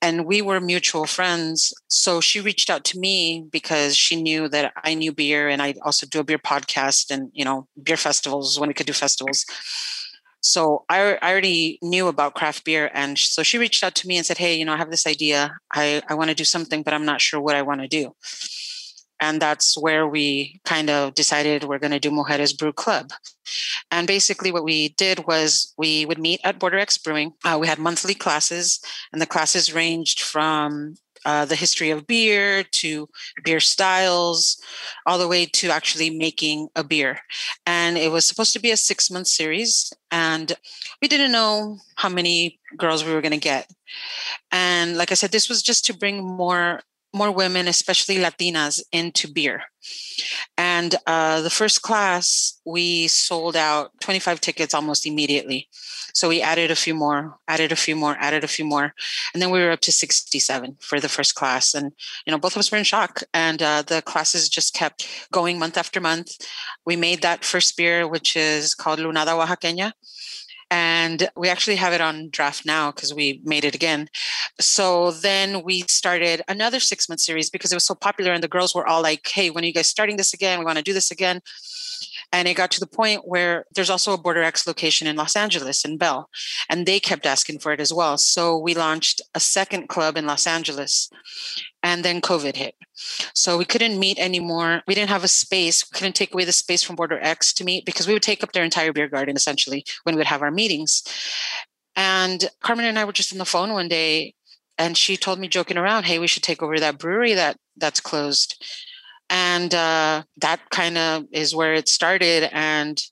and 0.02 0.26
we 0.26 0.42
were 0.42 0.60
mutual 0.60 1.06
friends 1.06 1.72
so 1.88 2.20
she 2.20 2.40
reached 2.40 2.68
out 2.68 2.84
to 2.84 2.98
me 2.98 3.46
because 3.50 3.96
she 3.96 4.20
knew 4.20 4.48
that 4.48 4.72
i 4.84 4.92
knew 4.92 5.12
beer 5.12 5.48
and 5.48 5.62
i 5.62 5.74
also 5.82 6.06
do 6.06 6.20
a 6.20 6.24
beer 6.24 6.38
podcast 6.38 7.10
and 7.10 7.30
you 7.32 7.44
know 7.44 7.66
beer 7.82 7.96
festivals 7.96 8.58
when 8.58 8.68
we 8.68 8.74
could 8.74 8.86
do 8.86 8.92
festivals 8.92 9.46
so 10.42 10.84
I, 10.88 11.18
I 11.22 11.30
already 11.30 11.78
knew 11.82 12.08
about 12.08 12.34
craft 12.34 12.64
beer 12.64 12.90
and 12.92 13.18
so 13.18 13.42
she 13.42 13.58
reached 13.58 13.82
out 13.82 13.94
to 13.96 14.08
me 14.08 14.16
and 14.16 14.26
said 14.26 14.38
hey 14.38 14.54
you 14.54 14.64
know 14.64 14.74
i 14.74 14.76
have 14.76 14.90
this 14.90 15.06
idea 15.06 15.56
i, 15.72 16.02
I 16.08 16.14
want 16.14 16.30
to 16.30 16.36
do 16.36 16.44
something 16.44 16.82
but 16.82 16.92
i'm 16.92 17.06
not 17.06 17.20
sure 17.20 17.40
what 17.40 17.56
i 17.56 17.62
want 17.62 17.80
to 17.80 17.88
do 17.88 18.12
and 19.22 19.40
that's 19.40 19.78
where 19.78 20.06
we 20.06 20.60
kind 20.64 20.90
of 20.90 21.14
decided 21.14 21.62
we're 21.62 21.78
going 21.78 21.92
to 21.92 22.00
do 22.00 22.10
Mujeres 22.10 22.58
Brew 22.58 22.72
Club. 22.72 23.12
And 23.88 24.04
basically, 24.04 24.50
what 24.50 24.64
we 24.64 24.88
did 24.88 25.28
was 25.28 25.72
we 25.78 26.04
would 26.04 26.18
meet 26.18 26.40
at 26.42 26.58
Border 26.58 26.78
X 26.78 26.98
Brewing. 26.98 27.32
Uh, 27.44 27.56
we 27.60 27.68
had 27.68 27.78
monthly 27.78 28.14
classes, 28.14 28.80
and 29.12 29.22
the 29.22 29.26
classes 29.26 29.72
ranged 29.72 30.20
from 30.20 30.96
uh, 31.24 31.44
the 31.44 31.56
history 31.56 31.90
of 31.90 32.06
beer 32.06 32.64
to 32.64 33.08
beer 33.44 33.60
styles, 33.60 34.60
all 35.06 35.18
the 35.18 35.28
way 35.28 35.46
to 35.46 35.70
actually 35.70 36.10
making 36.10 36.68
a 36.76 36.84
beer. 36.84 37.20
And 37.66 37.96
it 37.96 38.10
was 38.10 38.24
supposed 38.24 38.52
to 38.54 38.60
be 38.60 38.70
a 38.70 38.76
six 38.76 39.10
month 39.10 39.26
series. 39.26 39.92
And 40.10 40.52
we 41.00 41.08
didn't 41.08 41.32
know 41.32 41.78
how 41.96 42.08
many 42.08 42.60
girls 42.76 43.04
we 43.04 43.12
were 43.12 43.20
going 43.20 43.32
to 43.32 43.38
get. 43.38 43.70
And 44.50 44.96
like 44.96 45.10
I 45.10 45.14
said, 45.14 45.32
this 45.32 45.48
was 45.48 45.62
just 45.62 45.84
to 45.86 45.96
bring 45.96 46.24
more 46.24 46.80
more 47.14 47.30
women, 47.30 47.68
especially 47.68 48.16
Latinas, 48.16 48.82
into 48.92 49.28
beer. 49.28 49.62
And 50.56 50.94
uh, 51.06 51.40
the 51.40 51.50
first 51.50 51.82
class, 51.82 52.60
we 52.64 53.08
sold 53.08 53.56
out 53.56 53.90
25 54.00 54.40
tickets 54.40 54.74
almost 54.74 55.06
immediately. 55.06 55.68
So 56.14 56.28
we 56.28 56.42
added 56.42 56.70
a 56.70 56.76
few 56.76 56.94
more, 56.94 57.38
added 57.48 57.72
a 57.72 57.76
few 57.76 57.96
more, 57.96 58.16
added 58.18 58.44
a 58.44 58.48
few 58.48 58.64
more. 58.64 58.94
And 59.32 59.42
then 59.42 59.50
we 59.50 59.60
were 59.60 59.70
up 59.70 59.80
to 59.80 59.92
67 59.92 60.76
for 60.80 61.00
the 61.00 61.08
first 61.08 61.34
class. 61.34 61.74
And, 61.74 61.92
you 62.26 62.30
know, 62.30 62.38
both 62.38 62.54
of 62.54 62.60
us 62.60 62.70
were 62.70 62.78
in 62.78 62.84
shock. 62.84 63.22
And 63.32 63.62
uh, 63.62 63.82
the 63.82 64.02
classes 64.02 64.48
just 64.48 64.74
kept 64.74 65.08
going 65.32 65.58
month 65.58 65.78
after 65.78 66.00
month. 66.00 66.36
We 66.84 66.96
made 66.96 67.22
that 67.22 67.44
first 67.44 67.76
beer, 67.76 68.06
which 68.06 68.36
is 68.36 68.74
called 68.74 68.98
Lunada 68.98 69.28
Oaxaqueña 69.28 69.92
and 70.72 71.28
we 71.36 71.50
actually 71.50 71.76
have 71.76 71.92
it 71.92 72.00
on 72.00 72.30
draft 72.30 72.64
now 72.64 72.90
because 72.90 73.12
we 73.12 73.42
made 73.44 73.62
it 73.62 73.74
again. 73.74 74.08
So 74.58 75.10
then 75.10 75.62
we 75.62 75.82
started 75.82 76.40
another 76.48 76.80
six 76.80 77.10
month 77.10 77.20
series 77.20 77.50
because 77.50 77.72
it 77.72 77.76
was 77.76 77.84
so 77.84 77.94
popular, 77.94 78.32
and 78.32 78.42
the 78.42 78.48
girls 78.48 78.74
were 78.74 78.86
all 78.86 79.02
like, 79.02 79.28
"Hey, 79.28 79.50
when 79.50 79.64
are 79.64 79.66
you 79.66 79.74
guys 79.74 79.88
starting 79.88 80.16
this 80.16 80.32
again? 80.32 80.58
We 80.58 80.64
want 80.64 80.78
to 80.78 80.82
do 80.82 80.94
this 80.94 81.10
again." 81.10 81.42
And 82.32 82.48
it 82.48 82.54
got 82.54 82.70
to 82.72 82.80
the 82.80 82.86
point 82.86 83.28
where 83.28 83.66
there's 83.74 83.90
also 83.90 84.14
a 84.14 84.18
Border 84.18 84.42
X 84.42 84.66
location 84.66 85.06
in 85.06 85.16
Los 85.16 85.36
Angeles 85.36 85.84
in 85.84 85.98
Bell, 85.98 86.30
and 86.68 86.86
they 86.86 86.98
kept 86.98 87.26
asking 87.26 87.58
for 87.58 87.72
it 87.72 87.80
as 87.80 87.92
well. 87.92 88.16
So 88.16 88.56
we 88.56 88.74
launched 88.74 89.20
a 89.34 89.40
second 89.40 89.88
club 89.88 90.16
in 90.16 90.26
Los 90.26 90.46
Angeles, 90.46 91.10
and 91.82 92.04
then 92.04 92.22
COVID 92.22 92.56
hit. 92.56 92.74
So 93.34 93.58
we 93.58 93.64
couldn't 93.64 93.98
meet 93.98 94.18
anymore. 94.18 94.82
We 94.86 94.94
didn't 94.94 95.10
have 95.10 95.24
a 95.24 95.28
space. 95.28 95.84
We 95.84 95.96
couldn't 95.96 96.14
take 96.14 96.32
away 96.32 96.44
the 96.44 96.52
space 96.52 96.82
from 96.82 96.96
Border 96.96 97.18
X 97.20 97.52
to 97.54 97.64
meet 97.64 97.84
because 97.84 98.06
we 98.06 98.14
would 98.14 98.22
take 98.22 98.42
up 98.42 98.52
their 98.52 98.64
entire 98.64 98.92
beer 98.92 99.08
garden 99.08 99.36
essentially 99.36 99.84
when 100.04 100.16
we'd 100.16 100.26
have 100.26 100.42
our 100.42 100.50
meetings. 100.50 101.02
And 101.96 102.48
Carmen 102.60 102.86
and 102.86 102.98
I 102.98 103.04
were 103.04 103.12
just 103.12 103.32
on 103.32 103.38
the 103.38 103.44
phone 103.44 103.72
one 103.72 103.88
day 103.88 104.34
and 104.78 104.96
she 104.96 105.16
told 105.16 105.38
me 105.38 105.48
joking 105.48 105.76
around, 105.76 106.04
hey, 106.04 106.18
we 106.18 106.26
should 106.26 106.42
take 106.42 106.62
over 106.62 106.78
that 106.80 106.98
brewery 106.98 107.34
that 107.34 107.56
that's 107.76 108.00
closed. 108.00 108.64
And 109.32 109.74
uh, 109.74 110.24
that 110.42 110.60
kind 110.70 110.98
of 110.98 111.24
is 111.32 111.56
where 111.56 111.72
it 111.72 111.88
started. 111.88 112.50
And 112.52 113.02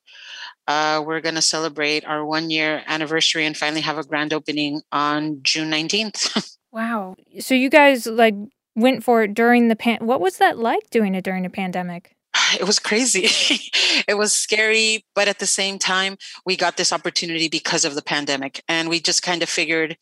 uh, 0.69 1.03
we're 1.05 1.23
going 1.23 1.35
to 1.35 1.43
celebrate 1.43 2.05
our 2.05 2.25
one 2.25 2.51
year 2.51 2.83
anniversary 2.87 3.47
and 3.47 3.57
finally 3.57 3.81
have 3.81 3.97
a 3.97 4.05
grand 4.05 4.35
opening 4.35 4.83
on 4.93 5.39
June 5.43 5.71
19th. 5.71 6.57
wow. 6.73 7.17
So 7.39 7.55
you 7.55 7.71
guys 7.71 8.07
like 8.07 8.35
went 8.77 9.03
for 9.03 9.23
it 9.23 9.33
during 9.33 9.69
the 9.69 9.77
pan. 9.77 10.07
What 10.07 10.21
was 10.21 10.37
that 10.37 10.59
like 10.59 10.91
doing 10.91 11.15
it 11.15 11.25
during 11.25 11.47
a 11.47 11.51
pandemic? 11.51 12.15
It 12.61 12.67
was 12.67 12.79
crazy. 12.79 13.27
it 14.09 14.19
was 14.19 14.33
scary, 14.33 15.05
but 15.15 15.27
at 15.29 15.39
the 15.39 15.47
same 15.47 15.79
time, 15.79 16.19
we 16.45 16.57
got 16.57 16.77
this 16.77 16.93
opportunity 16.93 17.49
because 17.49 17.85
of 17.85 17.95
the 17.95 18.03
pandemic. 18.03 18.63
And 18.69 18.89
we 18.89 19.01
just 19.01 19.23
kind 19.23 19.43
of 19.43 19.49
figured 19.49 19.97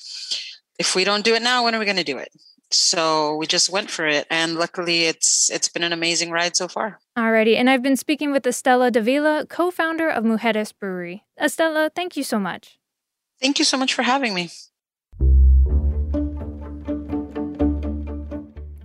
if 0.78 0.94
we 0.94 1.04
don't 1.04 1.24
do 1.24 1.34
it 1.34 1.42
now, 1.42 1.64
when 1.64 1.74
are 1.74 1.78
we 1.78 1.84
going 1.84 1.96
to 1.96 2.04
do 2.04 2.18
it? 2.18 2.32
So 2.70 3.36
we 3.36 3.46
just 3.46 3.70
went 3.70 3.90
for 3.90 4.06
it. 4.06 4.26
And 4.30 4.56
luckily 4.56 5.04
it's 5.04 5.50
it's 5.50 5.68
been 5.68 5.82
an 5.82 5.92
amazing 5.92 6.30
ride 6.30 6.56
so 6.56 6.68
far. 6.68 6.98
Alrighty. 7.16 7.56
And 7.56 7.70
I've 7.70 7.82
been 7.82 7.96
speaking 7.96 8.32
with 8.32 8.44
Estela 8.44 8.92
Davila, 8.92 9.46
co-founder 9.48 10.08
of 10.08 10.24
Mujeres 10.24 10.72
Brewery. 10.78 11.24
Estela, 11.40 11.90
thank 11.94 12.16
you 12.16 12.22
so 12.22 12.38
much. 12.38 12.78
Thank 13.40 13.58
you 13.58 13.64
so 13.64 13.76
much 13.76 13.94
for 13.94 14.02
having 14.02 14.34
me. 14.34 14.50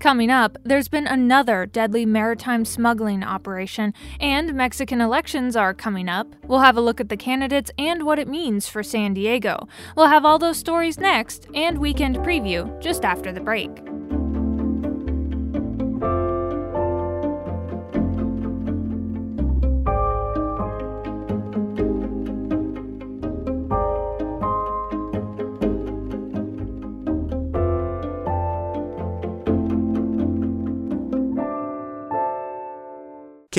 Coming 0.03 0.29
up, 0.29 0.57
there's 0.65 0.89
been 0.89 1.07
another 1.07 1.65
deadly 1.65 2.05
maritime 2.05 2.65
smuggling 2.65 3.23
operation, 3.23 3.93
and 4.19 4.53
Mexican 4.53 4.99
elections 4.99 5.55
are 5.55 5.73
coming 5.73 6.09
up. 6.09 6.27
We'll 6.45 6.59
have 6.59 6.75
a 6.75 6.81
look 6.81 6.99
at 6.99 7.07
the 7.07 7.15
candidates 7.15 7.71
and 7.77 8.03
what 8.03 8.19
it 8.19 8.27
means 8.27 8.67
for 8.67 8.83
San 8.83 9.13
Diego. 9.13 9.65
We'll 9.95 10.07
have 10.07 10.25
all 10.25 10.39
those 10.39 10.57
stories 10.57 10.99
next, 10.99 11.47
and 11.55 11.77
weekend 11.77 12.17
preview 12.17 12.77
just 12.81 13.05
after 13.05 13.31
the 13.31 13.39
break. 13.39 13.92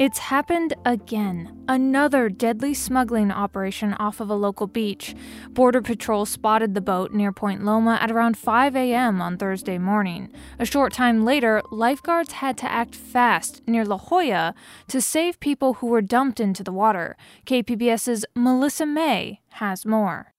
It's 0.00 0.18
happened 0.18 0.72
again. 0.86 1.62
Another 1.68 2.30
deadly 2.30 2.72
smuggling 2.72 3.30
operation 3.30 3.92
off 3.92 4.18
of 4.18 4.30
a 4.30 4.34
local 4.34 4.66
beach. 4.66 5.14
Border 5.50 5.82
Patrol 5.82 6.24
spotted 6.24 6.72
the 6.72 6.80
boat 6.80 7.12
near 7.12 7.32
Point 7.32 7.66
Loma 7.66 7.98
at 8.00 8.10
around 8.10 8.38
5 8.38 8.74
a.m. 8.76 9.20
on 9.20 9.36
Thursday 9.36 9.76
morning. 9.76 10.32
A 10.58 10.64
short 10.64 10.94
time 10.94 11.22
later, 11.22 11.60
lifeguards 11.70 12.32
had 12.32 12.56
to 12.56 12.72
act 12.72 12.94
fast 12.94 13.60
near 13.66 13.84
La 13.84 13.98
Jolla 13.98 14.54
to 14.88 15.02
save 15.02 15.38
people 15.38 15.74
who 15.74 15.88
were 15.88 16.00
dumped 16.00 16.40
into 16.40 16.64
the 16.64 16.72
water. 16.72 17.14
KPBS's 17.44 18.24
Melissa 18.34 18.86
Mae 18.86 19.42
has 19.50 19.84
more. 19.84 20.32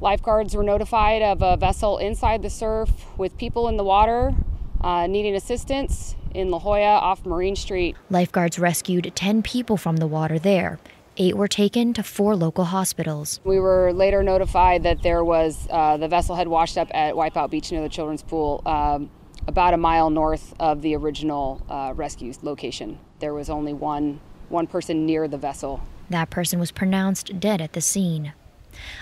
Lifeguards 0.00 0.56
were 0.56 0.64
notified 0.64 1.22
of 1.22 1.40
a 1.40 1.56
vessel 1.56 1.98
inside 1.98 2.42
the 2.42 2.50
surf 2.50 2.90
with 3.16 3.38
people 3.38 3.68
in 3.68 3.76
the 3.76 3.84
water 3.84 4.34
uh, 4.80 5.06
needing 5.06 5.36
assistance 5.36 6.16
in 6.34 6.50
La 6.50 6.58
Jolla 6.58 6.98
off 6.98 7.24
Marine 7.24 7.56
Street. 7.56 7.96
Lifeguards 8.10 8.58
rescued 8.58 9.12
10 9.14 9.42
people 9.42 9.76
from 9.76 9.96
the 9.96 10.06
water 10.06 10.38
there. 10.38 10.78
Eight 11.16 11.36
were 11.36 11.48
taken 11.48 11.92
to 11.94 12.02
four 12.02 12.34
local 12.34 12.64
hospitals. 12.64 13.40
We 13.44 13.60
were 13.60 13.92
later 13.92 14.22
notified 14.24 14.82
that 14.82 15.02
there 15.02 15.22
was 15.24 15.68
uh, 15.70 15.96
the 15.96 16.08
vessel 16.08 16.34
had 16.34 16.48
washed 16.48 16.76
up 16.76 16.88
at 16.92 17.14
Wipeout 17.14 17.50
Beach 17.50 17.70
near 17.70 17.82
the 17.82 17.88
children's 17.88 18.24
pool, 18.24 18.62
um, 18.66 19.10
about 19.46 19.74
a 19.74 19.76
mile 19.76 20.10
north 20.10 20.54
of 20.58 20.82
the 20.82 20.96
original 20.96 21.62
uh, 21.68 21.92
rescue 21.94 22.32
location. 22.42 22.98
There 23.20 23.32
was 23.32 23.48
only 23.48 23.72
one 23.72 24.20
one 24.48 24.66
person 24.66 25.06
near 25.06 25.28
the 25.28 25.38
vessel. 25.38 25.80
That 26.10 26.30
person 26.30 26.58
was 26.58 26.72
pronounced 26.72 27.38
dead 27.38 27.60
at 27.60 27.74
the 27.74 27.80
scene. 27.80 28.32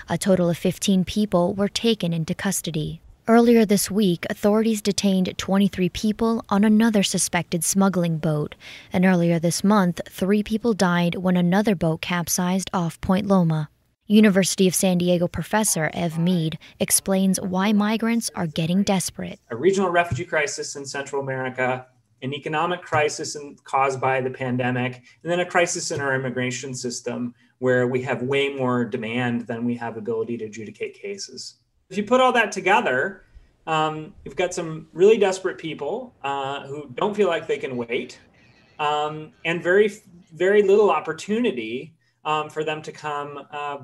A 0.07 0.17
total 0.17 0.49
of 0.49 0.57
15 0.57 1.03
people 1.05 1.53
were 1.53 1.67
taken 1.67 2.13
into 2.13 2.35
custody. 2.35 3.01
Earlier 3.25 3.63
this 3.65 3.89
week, 3.89 4.25
authorities 4.29 4.81
detained 4.81 5.37
23 5.37 5.87
people 5.87 6.43
on 6.49 6.65
another 6.65 7.03
suspected 7.03 7.63
smuggling 7.63 8.17
boat, 8.17 8.55
and 8.91 9.05
earlier 9.05 9.39
this 9.39 9.63
month, 9.63 10.01
three 10.09 10.43
people 10.43 10.73
died 10.73 11.15
when 11.15 11.37
another 11.37 11.73
boat 11.73 12.01
capsized 12.01 12.69
off 12.73 12.99
Point 12.99 13.25
Loma. 13.25 13.69
University 14.07 14.67
of 14.67 14.75
San 14.75 14.97
Diego 14.97 15.29
professor 15.29 15.89
Ev 15.93 16.19
Meade 16.19 16.59
explains 16.81 17.39
why 17.39 17.71
migrants 17.71 18.29
are 18.35 18.45
getting 18.45 18.83
desperate. 18.83 19.39
A 19.49 19.55
regional 19.55 19.89
refugee 19.89 20.25
crisis 20.25 20.75
in 20.75 20.85
Central 20.85 21.21
America, 21.21 21.87
an 22.21 22.33
economic 22.33 22.81
crisis 22.81 23.37
in, 23.37 23.55
caused 23.63 24.01
by 24.01 24.19
the 24.19 24.31
pandemic, 24.31 25.01
and 25.23 25.31
then 25.31 25.39
a 25.39 25.45
crisis 25.45 25.91
in 25.91 26.01
our 26.01 26.13
immigration 26.13 26.75
system 26.75 27.33
where 27.59 27.87
we 27.87 28.01
have 28.01 28.21
way 28.21 28.49
more 28.49 28.83
demand 28.83 29.47
than 29.47 29.63
we 29.63 29.75
have 29.75 29.95
ability 29.95 30.35
to 30.39 30.43
adjudicate 30.43 30.93
cases. 31.01 31.55
If 31.89 31.97
you 31.97 32.03
put 32.03 32.21
all 32.21 32.31
that 32.33 32.51
together, 32.51 33.23
um, 33.67 34.13
you've 34.25 34.35
got 34.35 34.53
some 34.53 34.87
really 34.93 35.17
desperate 35.17 35.57
people 35.57 36.13
uh, 36.23 36.65
who 36.67 36.89
don't 36.95 37.15
feel 37.15 37.27
like 37.27 37.47
they 37.47 37.57
can 37.57 37.77
wait, 37.77 38.19
um, 38.79 39.31
and 39.45 39.61
very, 39.61 39.91
very 40.33 40.63
little 40.63 40.89
opportunity 40.89 41.93
um, 42.25 42.49
for 42.49 42.63
them 42.63 42.81
to 42.81 42.91
come 42.91 43.45
uh, 43.51 43.77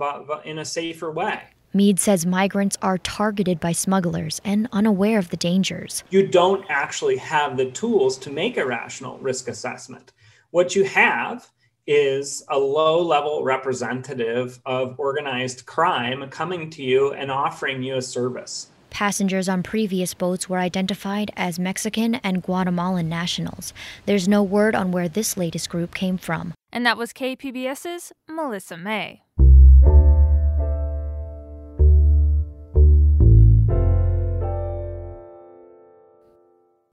in 0.46 0.60
a 0.60 0.66
safer 0.66 1.12
way. 1.12 1.42
Meade 1.72 2.00
says 2.00 2.26
migrants 2.26 2.78
are 2.82 2.98
targeted 2.98 3.60
by 3.60 3.72
smugglers 3.72 4.42
and 4.44 4.68
unaware 4.72 5.20
of 5.20 5.30
the 5.30 5.38
dangers. 5.38 6.04
You 6.10 6.28
don't 6.28 6.66
actually 6.68 7.18
have 7.18 7.58
the 7.58 7.70
tools 7.70 8.18
to 8.20 8.32
make 8.32 8.58
a 8.58 8.66
rational 8.66 9.20
risk 9.20 9.48
assessment. 9.48 10.12
What 10.50 10.76
you 10.76 10.84
have 10.86 11.48
is 11.90 12.44
a 12.50 12.60
low 12.60 13.02
level 13.02 13.44
representative 13.44 14.60
of 14.64 14.94
organized 15.00 15.66
crime 15.66 16.30
coming 16.30 16.70
to 16.70 16.84
you 16.84 17.12
and 17.14 17.32
offering 17.32 17.82
you 17.82 17.98
a 17.98 18.02
service. 18.02 18.68
Passengers 18.92 19.50
on 19.50 19.64
previous 19.64 20.14
boats 20.14 20.48
were 20.48 20.60
identified 20.60 21.32
as 21.36 21.58
Mexican 21.58 22.16
and 22.16 22.44
Guatemalan 22.44 23.10
nationals. 23.10 23.74
There's 24.06 24.28
no 24.28 24.44
word 24.44 24.76
on 24.76 24.92
where 24.92 25.10
this 25.10 25.36
latest 25.36 25.70
group 25.70 25.96
came 25.96 26.20
from. 26.20 26.54
And 26.72 26.86
that 26.86 26.98
was 26.98 27.12
KPBS's 27.12 28.12
Melissa 28.28 28.78
Mae. 28.78 29.24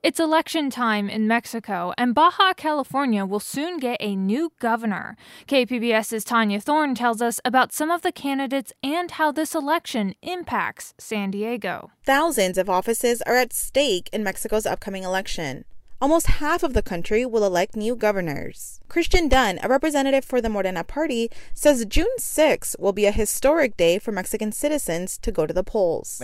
It's 0.06 0.20
election 0.20 0.70
time 0.70 1.10
in 1.10 1.26
Mexico, 1.26 1.92
and 1.98 2.14
Baja 2.14 2.54
California 2.54 3.26
will 3.26 3.40
soon 3.40 3.78
get 3.78 3.96
a 3.98 4.14
new 4.14 4.52
governor. 4.60 5.16
KPBS's 5.48 6.22
Tania 6.22 6.60
Thorne 6.60 6.95
tells 6.95 7.21
us 7.21 7.40
about 7.45 7.73
some 7.73 7.90
of 7.90 8.02
the 8.02 8.12
candidates 8.12 8.73
and 8.84 9.10
how 9.10 9.32
this 9.32 9.52
election 9.52 10.14
impacts 10.23 10.95
San 10.97 11.32
Diego. 11.32 11.90
Thousands 12.04 12.56
of 12.56 12.71
offices 12.71 13.21
are 13.23 13.34
at 13.34 13.52
stake 13.52 14.08
in 14.12 14.23
Mexico's 14.23 14.64
upcoming 14.64 15.02
election 15.02 15.64
almost 16.00 16.26
half 16.26 16.63
of 16.63 16.75
the 16.75 16.82
country 16.82 17.25
will 17.25 17.45
elect 17.45 17.76
new 17.76 17.97
governors. 17.97 18.80
Christian 18.89 19.28
Dunn, 19.28 19.59
a 19.63 19.69
representative 19.69 20.25
for 20.25 20.41
the 20.41 20.49
Morena 20.49 20.85
party, 20.85 21.30
says 21.54 21.85
June 21.87 22.06
6 22.19 22.76
will 22.78 22.93
be 22.93 23.06
a 23.06 23.13
historic 23.13 23.76
day 23.76 23.99
for 23.99 24.13
Mexican 24.13 24.52
citizens 24.52 25.19
to 25.19 25.32
go 25.32 25.47
to 25.47 25.54
the 25.54 25.65
polls. 25.65 26.21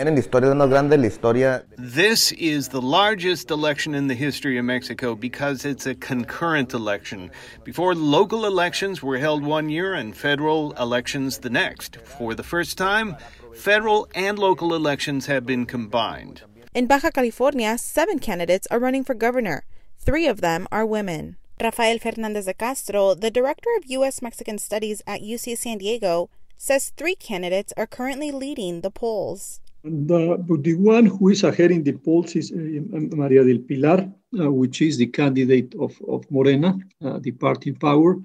This 1.79 2.33
is 2.33 2.69
the 2.69 2.83
largest 2.83 3.51
election 3.51 3.95
in 3.95 4.07
the 4.07 4.15
history 4.15 4.59
of 4.59 4.65
Mexico 4.65 5.15
because 5.15 5.65
it's 5.65 5.87
a 5.87 5.95
concurrent 5.95 6.75
election. 6.75 7.31
Before, 7.65 7.95
local 7.95 8.47
elections 8.47 9.03
were 9.03 9.19
held 9.19 9.43
one 9.43 9.69
year 9.69 9.95
and 9.95 10.17
federal 10.17 10.73
elections 10.73 11.39
the 11.39 11.51
next. 11.51 11.97
For 11.97 12.35
the 12.35 12.43
first 12.43 12.79
time, 12.79 13.17
federal 13.55 14.09
and 14.15 14.39
local 14.39 14.75
elections 14.75 15.27
have 15.27 15.47
been 15.47 15.67
combined. 15.67 16.43
In 16.75 16.87
Baja 16.87 17.11
California, 17.11 17.77
seven 17.77 18.19
candidates 18.19 18.67
are 18.71 18.79
running 18.79 19.05
for 19.05 19.13
governor. 19.13 19.67
Three 19.99 20.27
of 20.27 20.41
them 20.41 20.67
are 20.73 20.87
women. 20.87 21.37
Rafael 21.61 21.99
Fernandez 21.99 22.47
de 22.47 22.55
Castro, 22.55 23.15
the 23.15 23.31
director 23.31 23.69
of 23.77 23.91
U.S. 23.91 24.23
Mexican 24.23 24.57
Studies 24.57 25.03
at 25.07 25.21
UC 25.21 25.59
San 25.59 25.77
Diego, 25.77 26.31
says 26.57 26.91
three 26.97 27.15
candidates 27.15 27.75
are 27.77 27.87
currently 27.87 28.31
leading 28.31 28.81
the 28.81 28.91
polls. 28.91 29.61
The, 29.85 30.43
the 30.63 30.75
one 30.77 31.05
who 31.05 31.29
is 31.29 31.45
ahead 31.45 31.73
in 31.73 31.83
the 31.83 31.93
polls 31.93 32.35
is 32.35 32.51
uh, 32.51 32.57
Marina 32.57 33.45
del 33.45 33.63
Pilar, 33.69 34.11
uh, 34.41 34.51
which 34.51 34.81
is 34.81 34.97
the 34.97 35.09
candidate 35.09 35.75
of, 35.79 36.01
of 36.09 36.25
Morena, 36.31 36.79
uh, 37.05 37.19
the 37.19 37.33
party 37.33 37.69
in 37.69 37.77
power, 37.77 38.17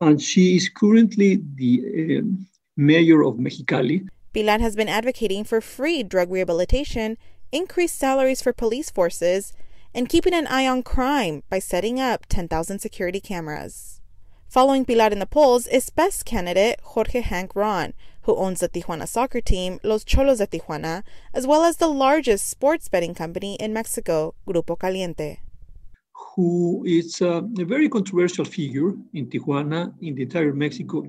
and 0.00 0.22
she 0.22 0.56
is 0.56 0.70
currently 0.70 1.42
the 1.56 2.20
um, 2.20 2.46
mayor 2.78 3.24
of 3.24 3.34
Mexicali. 3.34 4.08
Pilar 4.32 4.58
has 4.58 4.74
been 4.74 4.88
advocating 4.88 5.44
for 5.44 5.60
free 5.60 6.02
drug 6.02 6.30
rehabilitation 6.30 7.18
increase 7.52 7.92
salaries 7.92 8.42
for 8.42 8.52
police 8.52 8.90
forces, 8.90 9.52
and 9.94 10.08
keeping 10.08 10.34
an 10.34 10.46
eye 10.46 10.66
on 10.66 10.82
crime 10.82 11.42
by 11.48 11.58
setting 11.58 11.98
up 11.98 12.26
10,000 12.28 12.78
security 12.78 13.20
cameras. 13.20 14.00
Following 14.48 14.84
Pilar 14.84 15.08
in 15.08 15.20
the 15.20 15.26
polls 15.26 15.66
is 15.68 15.90
PES 15.90 16.22
candidate 16.24 16.80
Jorge 16.82 17.20
Hank 17.20 17.54
Ron, 17.54 17.92
who 18.22 18.34
owns 18.36 18.60
the 18.60 18.68
Tijuana 18.68 19.06
soccer 19.06 19.40
team, 19.40 19.78
Los 19.82 20.04
Xolos 20.04 20.38
de 20.38 20.46
Tijuana, 20.46 21.02
as 21.32 21.46
well 21.46 21.62
as 21.62 21.76
the 21.76 21.88
largest 21.88 22.48
sports 22.48 22.88
betting 22.88 23.14
company 23.14 23.54
in 23.60 23.72
Mexico, 23.72 24.34
Grupo 24.46 24.78
Caliente. 24.78 25.38
Who 26.34 26.84
is 26.84 27.20
a, 27.20 27.44
a 27.58 27.64
very 27.64 27.88
controversial 27.88 28.44
figure 28.44 28.92
in 29.14 29.26
Tijuana, 29.26 29.94
in 30.00 30.14
the 30.14 30.22
entire 30.22 30.52
Mexico. 30.52 31.04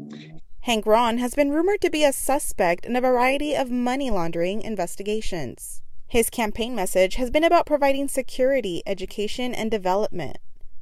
Hank 0.61 0.85
Ron 0.85 1.17
has 1.17 1.33
been 1.33 1.49
rumored 1.49 1.81
to 1.81 1.89
be 1.89 2.03
a 2.03 2.13
suspect 2.13 2.85
in 2.85 2.95
a 2.95 3.01
variety 3.01 3.55
of 3.55 3.71
money 3.71 4.11
laundering 4.11 4.61
investigations. 4.61 5.81
His 6.11 6.29
campaign 6.29 6.75
message 6.75 7.15
has 7.15 7.31
been 7.31 7.45
about 7.45 7.65
providing 7.65 8.09
security, 8.09 8.83
education, 8.85 9.53
and 9.55 9.71
development. 9.71 10.39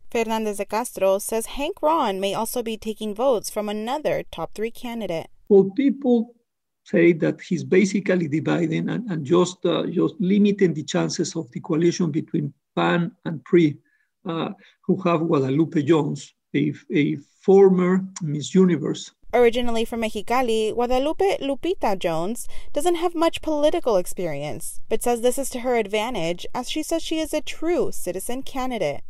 Fernandez 0.10 0.58
de 0.58 0.66
Castro 0.66 1.20
says 1.20 1.46
Hank 1.46 1.84
Ron 1.84 2.20
may 2.20 2.34
also 2.34 2.64
be 2.64 2.78
taking 2.78 3.14
votes 3.14 3.48
from 3.48 3.70
another 3.70 4.24
top 4.32 4.56
three 4.56 4.72
candidate. 4.72 5.28
Well, 5.48 5.70
people 5.78 6.34
say 6.84 7.14
that 7.14 7.42
he's 7.42 7.64
basically 7.64 8.28
dividing 8.28 8.90
and, 8.90 9.08
and 9.12 9.24
just 9.24 9.64
uh, 9.68 9.86
just 9.86 10.16
limiting 10.20 10.74
the 10.74 10.84
chances 10.84 11.36
of 11.36 11.52
the 11.52 11.60
coalition 11.60 12.10
between 12.10 12.52
PAN 12.76 13.12
and 13.26 13.46
PRI, 13.46 13.76
uh, 14.26 14.50
who 14.82 15.00
have 15.04 15.28
Guadalupe 15.28 15.84
Jones, 15.84 16.34
a, 16.56 16.74
a 16.92 17.18
former 17.46 18.04
Miss 18.24 18.56
Universe 18.56 19.12
Originally 19.32 19.86
from 19.86 20.02
Mexicali, 20.02 20.74
Guadalupe 20.74 21.38
Lupita 21.38 21.98
Jones 21.98 22.48
doesn't 22.74 22.96
have 22.96 23.14
much 23.14 23.44
political 23.44 23.96
experience, 23.96 24.82
but 24.90 25.04
says 25.04 25.22
this 25.22 25.38
is 25.38 25.52
to 25.52 25.60
her 25.60 25.76
advantage 25.76 26.48
as 26.56 26.68
she 26.68 26.82
says 26.82 27.04
she 27.04 27.20
is 27.20 27.32
a 27.32 27.42
true 27.42 27.92
citizen 27.92 28.42
candidate. 28.42 29.02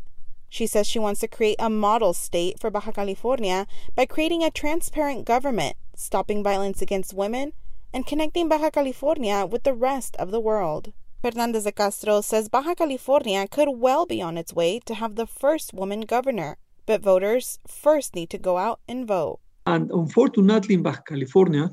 She 0.50 0.68
says 0.68 0.88
she 0.88 1.00
wants 1.00 1.22
to 1.22 1.28
create 1.28 1.56
a 1.60 1.70
model 1.70 2.14
state 2.14 2.60
for 2.60 2.70
Baja 2.70 2.92
California 2.92 3.66
by 3.96 4.06
creating 4.06 4.44
a 4.44 4.52
transparent 4.52 5.26
government, 5.26 5.78
stopping 5.96 6.44
violence 6.44 6.82
against 6.82 7.14
women, 7.14 7.54
and 7.94 8.06
connecting 8.06 8.50
Baja 8.50 8.72
California 8.72 9.46
with 9.46 9.64
the 9.64 9.74
rest 9.74 10.16
of 10.18 10.32
the 10.32 10.40
world. 10.40 10.92
Fernandez 11.22 11.64
de 11.64 11.72
Castro 11.72 12.22
says 12.22 12.50
Baja 12.50 12.74
California 12.76 13.48
could 13.48 13.70
well 13.70 14.06
be 14.06 14.22
on 14.22 14.38
its 14.38 14.54
way 14.54 14.80
to 14.86 14.96
have 14.96 15.16
the 15.16 15.28
first 15.28 15.74
woman 15.74 16.02
governor, 16.02 16.58
but 16.86 17.02
voters 17.02 17.60
first 17.68 18.16
need 18.16 18.30
to 18.32 18.38
go 18.38 18.58
out 18.58 18.80
and 18.88 19.08
vote. 19.08 19.40
And 19.74 19.92
unfortunately, 19.92 20.74
in 20.74 20.82
Baja 20.82 21.02
California, 21.08 21.70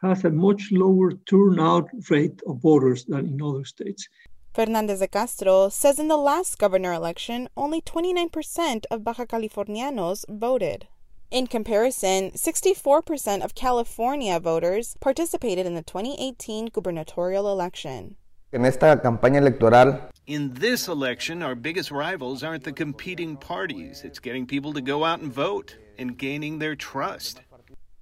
has 0.00 0.24
a 0.24 0.30
much 0.30 0.68
lower 0.72 1.12
turnout 1.28 1.86
rate 2.08 2.40
of 2.46 2.62
voters 2.62 3.04
than 3.04 3.26
in 3.26 3.42
other 3.42 3.64
states. 3.64 4.08
Fernandez 4.54 5.00
de 5.00 5.08
Castro 5.08 5.68
says 5.68 5.98
in 5.98 6.08
the 6.08 6.16
last 6.16 6.58
governor 6.58 6.94
election, 6.94 7.50
only 7.54 7.82
29% 7.82 8.86
of 8.90 9.04
Baja 9.04 9.26
Californianos 9.26 10.24
voted. 10.30 10.88
In 11.30 11.46
comparison, 11.46 12.30
64% 12.30 13.44
of 13.44 13.54
California 13.54 14.40
voters 14.40 14.96
participated 15.00 15.66
in 15.66 15.74
the 15.74 15.82
2018 15.82 16.68
gubernatorial 16.72 17.52
election. 17.52 18.16
En 18.54 18.64
esta 18.64 18.96
campaña 19.02 19.40
electoral, 19.40 20.00
In 20.26 20.54
this 20.54 20.88
election, 20.88 21.42
our 21.42 21.54
biggest 21.54 21.90
rivals 21.90 22.42
aren't 22.42 22.64
the 22.64 22.72
competing 22.72 23.36
parties, 23.36 24.04
it's 24.04 24.18
getting 24.18 24.46
people 24.46 24.72
to 24.72 24.80
go 24.80 25.04
out 25.04 25.20
and 25.20 25.30
vote 25.30 25.76
and 25.98 26.16
gaining 26.18 26.58
their 26.58 26.76
trust. 26.76 27.40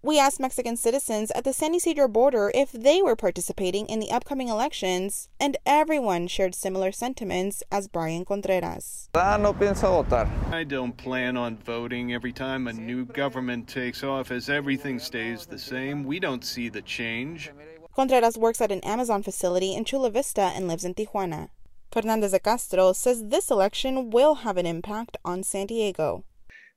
We 0.02 0.18
asked 0.18 0.38
Mexican 0.38 0.76
citizens 0.76 1.30
at 1.30 1.44
the 1.44 1.54
San 1.54 1.74
Ysidro 1.74 2.09
border 2.09 2.52
if 2.54 2.70
they 2.72 3.00
were 3.00 3.16
participating 3.16 3.87
in 3.87 4.00
the 4.00 4.11
upcoming 4.11 4.48
elections, 4.48 5.30
and 5.40 5.57
everyone 5.64 6.26
shared 6.26 6.54
similar 6.54 6.92
sentiments 6.92 7.62
as 7.72 7.88
Brian 7.88 8.26
Contreras. 8.26 9.09
ah, 9.14 9.38
no 9.38 9.54
pienso 9.54 10.04
votar. 10.04 10.28
I 10.52 10.64
don't 10.64 10.94
plan 10.94 11.38
on 11.38 11.57
voting 11.57 12.12
every 12.12 12.33
time 12.33 12.68
a 12.68 12.74
new 12.74 13.07
government 13.07 13.66
takes 13.66 14.04
office. 14.04 14.50
Everything 14.50 14.98
stays 14.98 15.46
the 15.46 15.59
same. 15.59 16.04
We 16.04 16.20
don't 16.20 16.44
see 16.44 16.68
the 16.68 16.83
change. 16.83 17.50
Contreras 17.96 18.37
works 18.37 18.61
at 18.61 18.70
an 18.70 18.80
Amazon 18.80 19.22
facility 19.22 19.74
in 19.74 19.87
Chula 19.87 20.11
Vista 20.11 20.52
and 20.54 20.68
lives 20.68 20.85
in 20.85 20.92
Tijuana. 20.92 21.48
Fernandez 21.90 22.33
de 22.33 22.40
Castro 22.40 22.92
says 22.92 23.28
this 23.28 23.50
election 23.50 24.11
will 24.11 24.35
have 24.44 24.59
an 24.59 24.66
impact 24.66 25.16
on 25.24 25.42
San 25.42 25.66
Diego. 25.68 26.24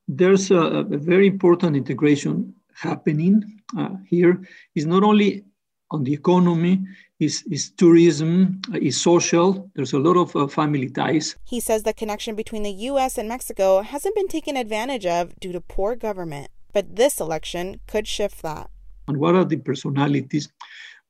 There's 0.08 0.52
a, 0.52 0.58
a 0.58 0.98
very 0.98 1.28
important 1.28 1.76
integration 1.76 2.56
happening 2.74 3.44
uh, 3.78 3.96
here. 4.06 4.42
Is 4.76 4.86
not 4.86 5.04
only 5.04 5.44
on 5.92 6.04
the 6.04 6.14
economy, 6.14 6.84
is 7.20 7.44
is 7.50 7.72
tourism, 7.72 8.62
uh, 8.74 8.78
is 8.78 9.00
social. 9.00 9.70
There's 9.76 9.94
a 9.94 10.00
lot 10.00 10.18
of 10.18 10.36
uh, 10.36 10.48
family 10.48 10.90
ties. 10.90 11.36
He 11.46 11.60
says 11.60 11.84
the 11.84 11.94
connection 11.94 12.36
between 12.36 12.64
the 12.64 12.72
U.S. 12.92 13.18
and 13.18 13.28
Mexico 13.28 13.82
hasn't 13.82 14.16
been 14.16 14.28
taken 14.28 14.56
advantage 14.58 15.06
of 15.06 15.38
due 15.40 15.52
to 15.52 15.62
poor 15.62 15.96
government, 15.96 16.50
but 16.74 16.96
this 16.96 17.20
election 17.20 17.80
could 17.88 18.08
shift 18.08 18.42
that. 18.44 18.70
And 19.08 19.18
what 19.18 19.36
are 19.36 19.46
the 19.46 19.58
personalities 19.58 20.50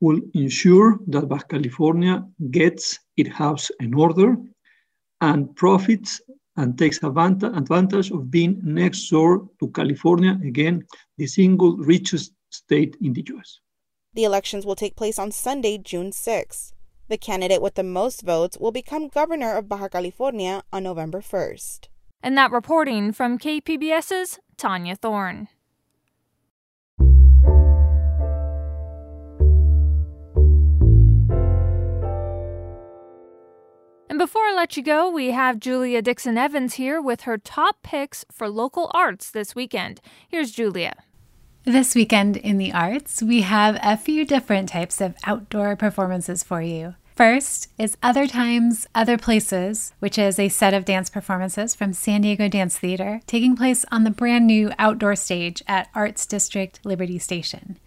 will 0.00 0.20
ensure 0.34 0.98
that 1.08 1.28
Baja 1.28 1.44
California 1.44 2.24
gets 2.50 3.00
its 3.16 3.30
house 3.30 3.70
in 3.80 3.94
order 3.94 4.36
and 5.20 5.54
profits 5.56 6.20
and 6.58 6.76
takes 6.76 7.02
advantage, 7.02 7.56
advantage 7.56 8.10
of 8.10 8.30
being 8.30 8.60
next 8.62 9.08
door 9.08 9.48
to 9.60 9.68
California, 9.68 10.38
again, 10.44 10.84
the 11.16 11.26
single 11.26 11.76
richest 11.76 12.32
state 12.50 12.96
in 13.00 13.12
the 13.12 13.24
US. 13.34 13.60
The 14.14 14.24
elections 14.24 14.66
will 14.66 14.74
take 14.74 14.96
place 14.96 15.18
on 15.18 15.30
Sunday, 15.30 15.78
June 15.78 16.12
6. 16.12 16.72
The 17.08 17.16
candidate 17.16 17.62
with 17.62 17.76
the 17.76 17.84
most 17.84 18.22
votes 18.22 18.58
will 18.58 18.72
become 18.72 19.08
governor 19.08 19.56
of 19.56 19.68
Baja 19.68 19.88
California 19.88 20.62
on 20.72 20.82
November 20.82 21.20
1st. 21.20 21.88
And 22.22 22.36
that 22.36 22.50
reporting 22.50 23.12
from 23.12 23.38
KPBS's 23.38 24.40
Tania 24.56 24.96
Thorne. 24.96 25.48
And 34.18 34.26
before 34.26 34.42
I 34.42 34.52
let 34.52 34.76
you 34.76 34.82
go, 34.82 35.08
we 35.08 35.30
have 35.30 35.60
Julia 35.60 36.02
Dixon 36.02 36.36
Evans 36.36 36.74
here 36.74 37.00
with 37.00 37.20
her 37.20 37.38
top 37.38 37.84
picks 37.84 38.24
for 38.32 38.48
local 38.48 38.90
arts 38.92 39.30
this 39.30 39.54
weekend. 39.54 40.00
Here's 40.28 40.50
Julia. 40.50 40.96
This 41.62 41.94
weekend 41.94 42.36
in 42.36 42.58
the 42.58 42.72
arts, 42.72 43.22
we 43.22 43.42
have 43.42 43.78
a 43.80 43.96
few 43.96 44.24
different 44.24 44.70
types 44.70 45.00
of 45.00 45.14
outdoor 45.22 45.76
performances 45.76 46.42
for 46.42 46.60
you. 46.60 46.96
First 47.14 47.68
is 47.78 47.96
Other 48.02 48.26
Times, 48.26 48.88
Other 48.92 49.16
Places, 49.16 49.92
which 50.00 50.18
is 50.18 50.40
a 50.40 50.48
set 50.48 50.74
of 50.74 50.84
dance 50.84 51.10
performances 51.10 51.76
from 51.76 51.92
San 51.92 52.22
Diego 52.22 52.48
Dance 52.48 52.76
Theater 52.76 53.20
taking 53.28 53.54
place 53.54 53.84
on 53.92 54.02
the 54.02 54.10
brand 54.10 54.48
new 54.48 54.72
outdoor 54.80 55.14
stage 55.14 55.62
at 55.68 55.90
Arts 55.94 56.26
District 56.26 56.80
Liberty 56.84 57.20
Station. 57.20 57.78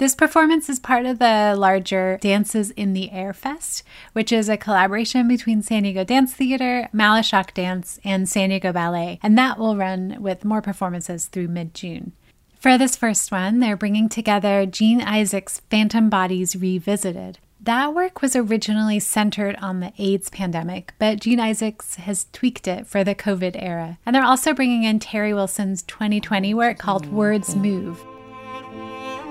This 0.00 0.14
performance 0.14 0.70
is 0.70 0.78
part 0.78 1.04
of 1.04 1.18
the 1.18 1.54
larger 1.54 2.16
Dances 2.22 2.70
in 2.70 2.94
the 2.94 3.10
Air 3.10 3.34
Fest, 3.34 3.82
which 4.14 4.32
is 4.32 4.48
a 4.48 4.56
collaboration 4.56 5.28
between 5.28 5.60
San 5.60 5.82
Diego 5.82 6.04
Dance 6.04 6.32
Theater, 6.32 6.88
Malashock 6.94 7.52
Dance, 7.52 8.00
and 8.02 8.26
San 8.26 8.48
Diego 8.48 8.72
Ballet, 8.72 9.20
and 9.22 9.36
that 9.36 9.58
will 9.58 9.76
run 9.76 10.16
with 10.18 10.42
more 10.42 10.62
performances 10.62 11.26
through 11.26 11.48
mid 11.48 11.74
June. 11.74 12.12
For 12.58 12.78
this 12.78 12.96
first 12.96 13.30
one, 13.30 13.60
they're 13.60 13.76
bringing 13.76 14.08
together 14.08 14.64
Jean 14.64 15.02
Isaacs' 15.02 15.60
Phantom 15.68 16.08
Bodies 16.08 16.56
Revisited. 16.56 17.38
That 17.60 17.94
work 17.94 18.22
was 18.22 18.34
originally 18.34 19.00
centered 19.00 19.56
on 19.56 19.80
the 19.80 19.92
AIDS 19.98 20.30
pandemic, 20.30 20.94
but 20.98 21.20
Jean 21.20 21.40
Isaacs 21.40 21.96
has 21.96 22.26
tweaked 22.32 22.66
it 22.66 22.86
for 22.86 23.04
the 23.04 23.14
COVID 23.14 23.54
era. 23.54 23.98
And 24.06 24.16
they're 24.16 24.24
also 24.24 24.54
bringing 24.54 24.84
in 24.84 24.98
Terry 24.98 25.34
Wilson's 25.34 25.82
2020 25.82 26.54
work 26.54 26.78
called 26.78 27.12
Words 27.12 27.54
Move. 27.54 28.02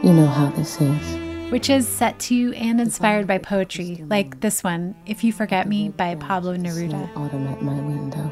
You 0.01 0.13
know 0.13 0.27
how 0.27 0.49
this 0.51 0.79
is. 0.79 1.51
Which 1.51 1.69
is 1.69 1.85
set 1.85 2.17
to 2.19 2.53
and 2.53 2.79
inspired 2.79 3.27
by 3.27 3.37
poetry, 3.37 4.01
like 4.07 4.39
this 4.39 4.63
one, 4.63 4.95
If 5.05 5.25
You 5.25 5.33
Forget 5.33 5.67
Me 5.67 5.89
by 5.89 6.15
Pablo 6.15 6.55
Neruda. 6.55 7.13
Autumn 7.17 7.45
at 7.47 7.61
my 7.61 7.73
window. 7.73 8.31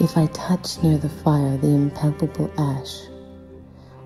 If 0.00 0.18
I 0.18 0.26
touch 0.26 0.82
near 0.82 0.98
the 0.98 1.08
fire 1.08 1.56
the 1.56 1.68
impalpable 1.68 2.52
ash, 2.58 3.06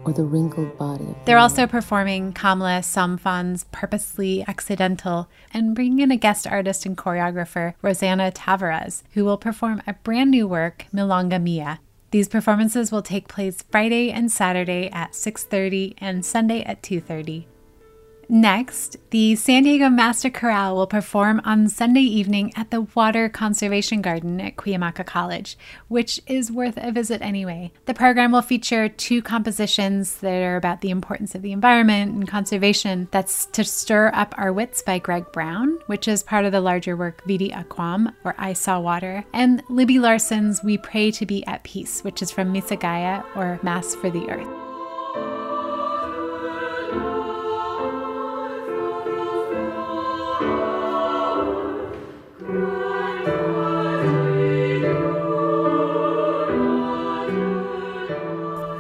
or 0.05 0.13
the 0.13 0.23
wrinkled 0.23 0.79
body 0.79 1.05
of 1.05 1.17
They're 1.25 1.37
also 1.37 1.67
performing 1.67 2.33
Kamala 2.33 2.81
Samfan's 2.83 3.65
Purposely 3.73 4.45
Accidental 4.47 5.29
and 5.53 5.75
bringing 5.75 5.99
in 5.99 6.13
a 6.13 6.17
guest 6.17 6.47
artist 6.47 6.87
and 6.87 6.97
choreographer, 6.97 7.75
Rosanna 7.83 8.31
Tavares, 8.31 9.03
who 9.15 9.25
will 9.25 9.37
perform 9.37 9.83
a 9.85 9.95
brand 9.95 10.31
new 10.31 10.47
work, 10.47 10.87
Milonga 10.95 11.43
Mia. 11.43 11.81
These 12.11 12.29
performances 12.29 12.91
will 12.91 13.03
take 13.03 13.29
place 13.29 13.63
Friday 13.71 14.11
and 14.11 14.33
Saturday 14.33 14.89
at 14.91 15.13
6:30 15.13 15.95
and 15.99 16.25
Sunday 16.25 16.63
at 16.63 16.83
2:30. 16.83 17.47
Next, 18.31 18.99
the 19.09 19.37
San 19.37 19.63
Diego 19.63 19.89
Master 19.89 20.29
Chorale 20.29 20.77
will 20.77 20.87
perform 20.87 21.41
on 21.47 21.69
Sunday 21.69 22.03
evening 22.03 22.53
at 22.57 22.71
the 22.71 22.83
Water 22.83 23.31
Conservation 23.31 24.03
Garden 24.03 24.39
at 24.39 24.57
Cuyamaca 24.57 25.07
College, 25.07 25.57
which 25.89 26.21
is 26.27 26.53
worth 26.53 26.75
a 26.77 26.93
visit 26.93 27.23
anyway. 27.23 27.73
The 27.87 27.95
program 27.95 28.33
will 28.33 28.43
feature 28.43 28.91
two 28.91 29.23
compositions 29.23 30.19
that 30.19 30.43
are 30.43 30.57
about 30.57 30.83
the 30.83 30.91
importance 30.91 31.35
of 31.35 31.41
the 31.41 31.53
environment 31.53 32.15
and 32.15 32.29
conservation. 32.29 33.09
That's 33.13 33.47
To 33.47 33.65
Stir 33.65 34.11
Up 34.13 34.35
Our 34.37 34.53
Wits 34.53 34.83
by 34.83 34.99
Greg 34.99 35.33
Brown, 35.33 35.79
which 35.87 36.07
is 36.07 36.23
part 36.23 36.45
of 36.45 36.53
the 36.53 36.61
larger 36.61 36.97
work 36.97 37.25
Vidi 37.27 37.49
Aquam, 37.49 38.13
or 38.25 38.35
I 38.37 38.53
Saw 38.53 38.79
Water, 38.79 39.25
and 39.33 39.63
Libby 39.71 39.99
Larsen's 39.99 40.63
We 40.63 40.77
Pray 40.77 41.11
to 41.13 41.25
Be 41.25 41.47
at 41.47 41.65
Peace, 41.65 42.05
which 42.05 42.21
is 42.21 42.31
from 42.31 42.53
Misa 42.53 42.79
Gaia, 42.79 43.23
or 43.35 43.59
Mass 43.63 43.95
for 43.95 44.11
the 44.11 44.29
Earth. 44.29 44.68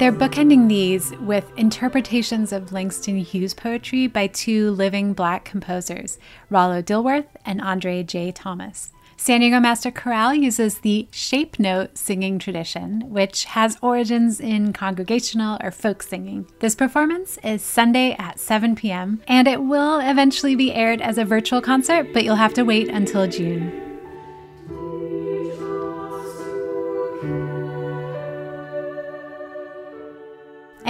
They're 0.08 0.16
bookending 0.16 0.68
these 0.70 1.14
with 1.18 1.52
interpretations 1.58 2.50
of 2.50 2.72
Langston 2.72 3.18
Hughes 3.18 3.52
poetry 3.52 4.06
by 4.06 4.28
two 4.28 4.70
living 4.70 5.12
black 5.12 5.44
composers, 5.44 6.18
Rollo 6.48 6.80
Dilworth 6.80 7.26
and 7.44 7.60
Andre 7.60 8.02
J. 8.04 8.32
Thomas. 8.32 8.90
San 9.18 9.40
Diego 9.40 9.60
Master 9.60 9.90
Chorale 9.90 10.32
uses 10.32 10.78
the 10.78 11.08
shape 11.10 11.58
note 11.58 11.98
singing 11.98 12.38
tradition, 12.38 13.10
which 13.10 13.44
has 13.44 13.76
origins 13.82 14.40
in 14.40 14.72
congregational 14.72 15.58
or 15.62 15.70
folk 15.70 16.02
singing. 16.02 16.46
This 16.60 16.74
performance 16.74 17.36
is 17.44 17.60
Sunday 17.60 18.16
at 18.18 18.40
7 18.40 18.76
p.m., 18.76 19.20
and 19.28 19.46
it 19.46 19.62
will 19.62 20.00
eventually 20.00 20.56
be 20.56 20.72
aired 20.72 21.02
as 21.02 21.18
a 21.18 21.24
virtual 21.26 21.60
concert, 21.60 22.14
but 22.14 22.24
you'll 22.24 22.36
have 22.36 22.54
to 22.54 22.62
wait 22.62 22.88
until 22.88 23.26
June. 23.26 23.87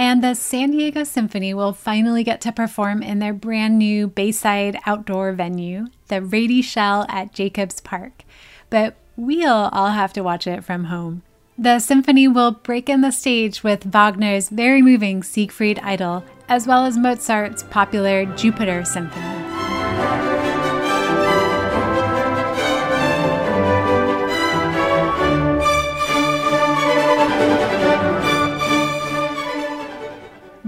And 0.09 0.23
the 0.23 0.33
San 0.33 0.71
Diego 0.71 1.03
Symphony 1.03 1.53
will 1.53 1.71
finally 1.71 2.23
get 2.23 2.41
to 2.41 2.51
perform 2.51 3.03
in 3.03 3.19
their 3.19 3.31
brand 3.31 3.77
new 3.77 4.07
Bayside 4.07 4.79
outdoor 4.87 5.33
venue, 5.33 5.85
the 6.07 6.19
Rady 6.19 6.63
Shell 6.63 7.05
at 7.07 7.31
Jacobs 7.31 7.79
Park. 7.79 8.23
But 8.71 8.95
we'll 9.15 9.69
all 9.71 9.91
have 9.91 10.11
to 10.13 10.23
watch 10.23 10.47
it 10.47 10.63
from 10.63 10.85
home. 10.85 11.21
The 11.59 11.77
symphony 11.77 12.27
will 12.27 12.53
break 12.53 12.89
in 12.89 13.01
the 13.01 13.11
stage 13.11 13.63
with 13.63 13.83
Wagner's 13.83 14.49
very 14.49 14.81
moving 14.81 15.21
Siegfried 15.21 15.77
Idyll, 15.77 16.23
as 16.47 16.65
well 16.65 16.87
as 16.87 16.97
Mozart's 16.97 17.61
popular 17.61 18.25
Jupiter 18.35 18.83
Symphony. 18.85 19.48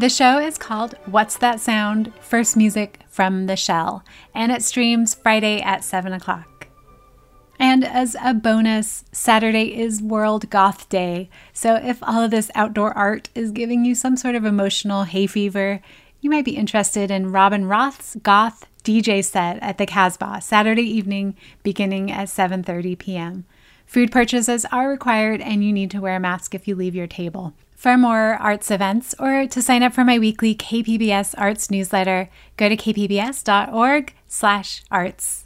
The 0.01 0.09
show 0.09 0.39
is 0.39 0.57
called 0.57 0.95
What's 1.05 1.37
That 1.37 1.59
Sound? 1.59 2.11
First 2.21 2.57
Music 2.57 3.01
from 3.07 3.45
the 3.45 3.55
Shell, 3.55 4.03
and 4.33 4.51
it 4.51 4.63
streams 4.63 5.13
Friday 5.13 5.61
at 5.61 5.83
7 5.83 6.11
o'clock. 6.11 6.69
And 7.59 7.85
as 7.85 8.15
a 8.19 8.33
bonus, 8.33 9.05
Saturday 9.11 9.79
is 9.79 10.01
World 10.01 10.49
Goth 10.49 10.89
Day. 10.89 11.29
So 11.53 11.75
if 11.75 12.01
all 12.01 12.23
of 12.23 12.31
this 12.31 12.49
outdoor 12.55 12.97
art 12.97 13.29
is 13.35 13.51
giving 13.51 13.85
you 13.85 13.93
some 13.93 14.17
sort 14.17 14.33
of 14.33 14.43
emotional 14.43 15.03
hay 15.03 15.27
fever, 15.27 15.81
you 16.19 16.31
might 16.31 16.45
be 16.45 16.57
interested 16.57 17.11
in 17.11 17.31
Robin 17.31 17.67
Roth's 17.67 18.17
Goth 18.23 18.65
DJ 18.83 19.23
set 19.23 19.61
at 19.61 19.77
the 19.77 19.85
Casbah 19.85 20.41
Saturday 20.41 20.81
evening 20.81 21.35
beginning 21.61 22.11
at 22.11 22.27
7:30 22.27 22.97
p.m. 22.97 23.45
Food 23.85 24.11
purchases 24.11 24.65
are 24.71 24.89
required 24.89 25.41
and 25.41 25.63
you 25.63 25.71
need 25.71 25.91
to 25.91 26.01
wear 26.01 26.15
a 26.15 26.19
mask 26.19 26.55
if 26.55 26.67
you 26.67 26.73
leave 26.73 26.95
your 26.95 27.05
table. 27.05 27.53
For 27.81 27.97
more 27.97 28.35
arts 28.35 28.69
events 28.69 29.15
or 29.17 29.47
to 29.47 29.59
sign 29.59 29.81
up 29.81 29.91
for 29.91 30.05
my 30.05 30.19
weekly 30.19 30.53
KPBS 30.53 31.33
Arts 31.35 31.71
newsletter, 31.71 32.29
go 32.55 32.69
to 32.69 32.77
kpbs.org/arts. 32.77 35.45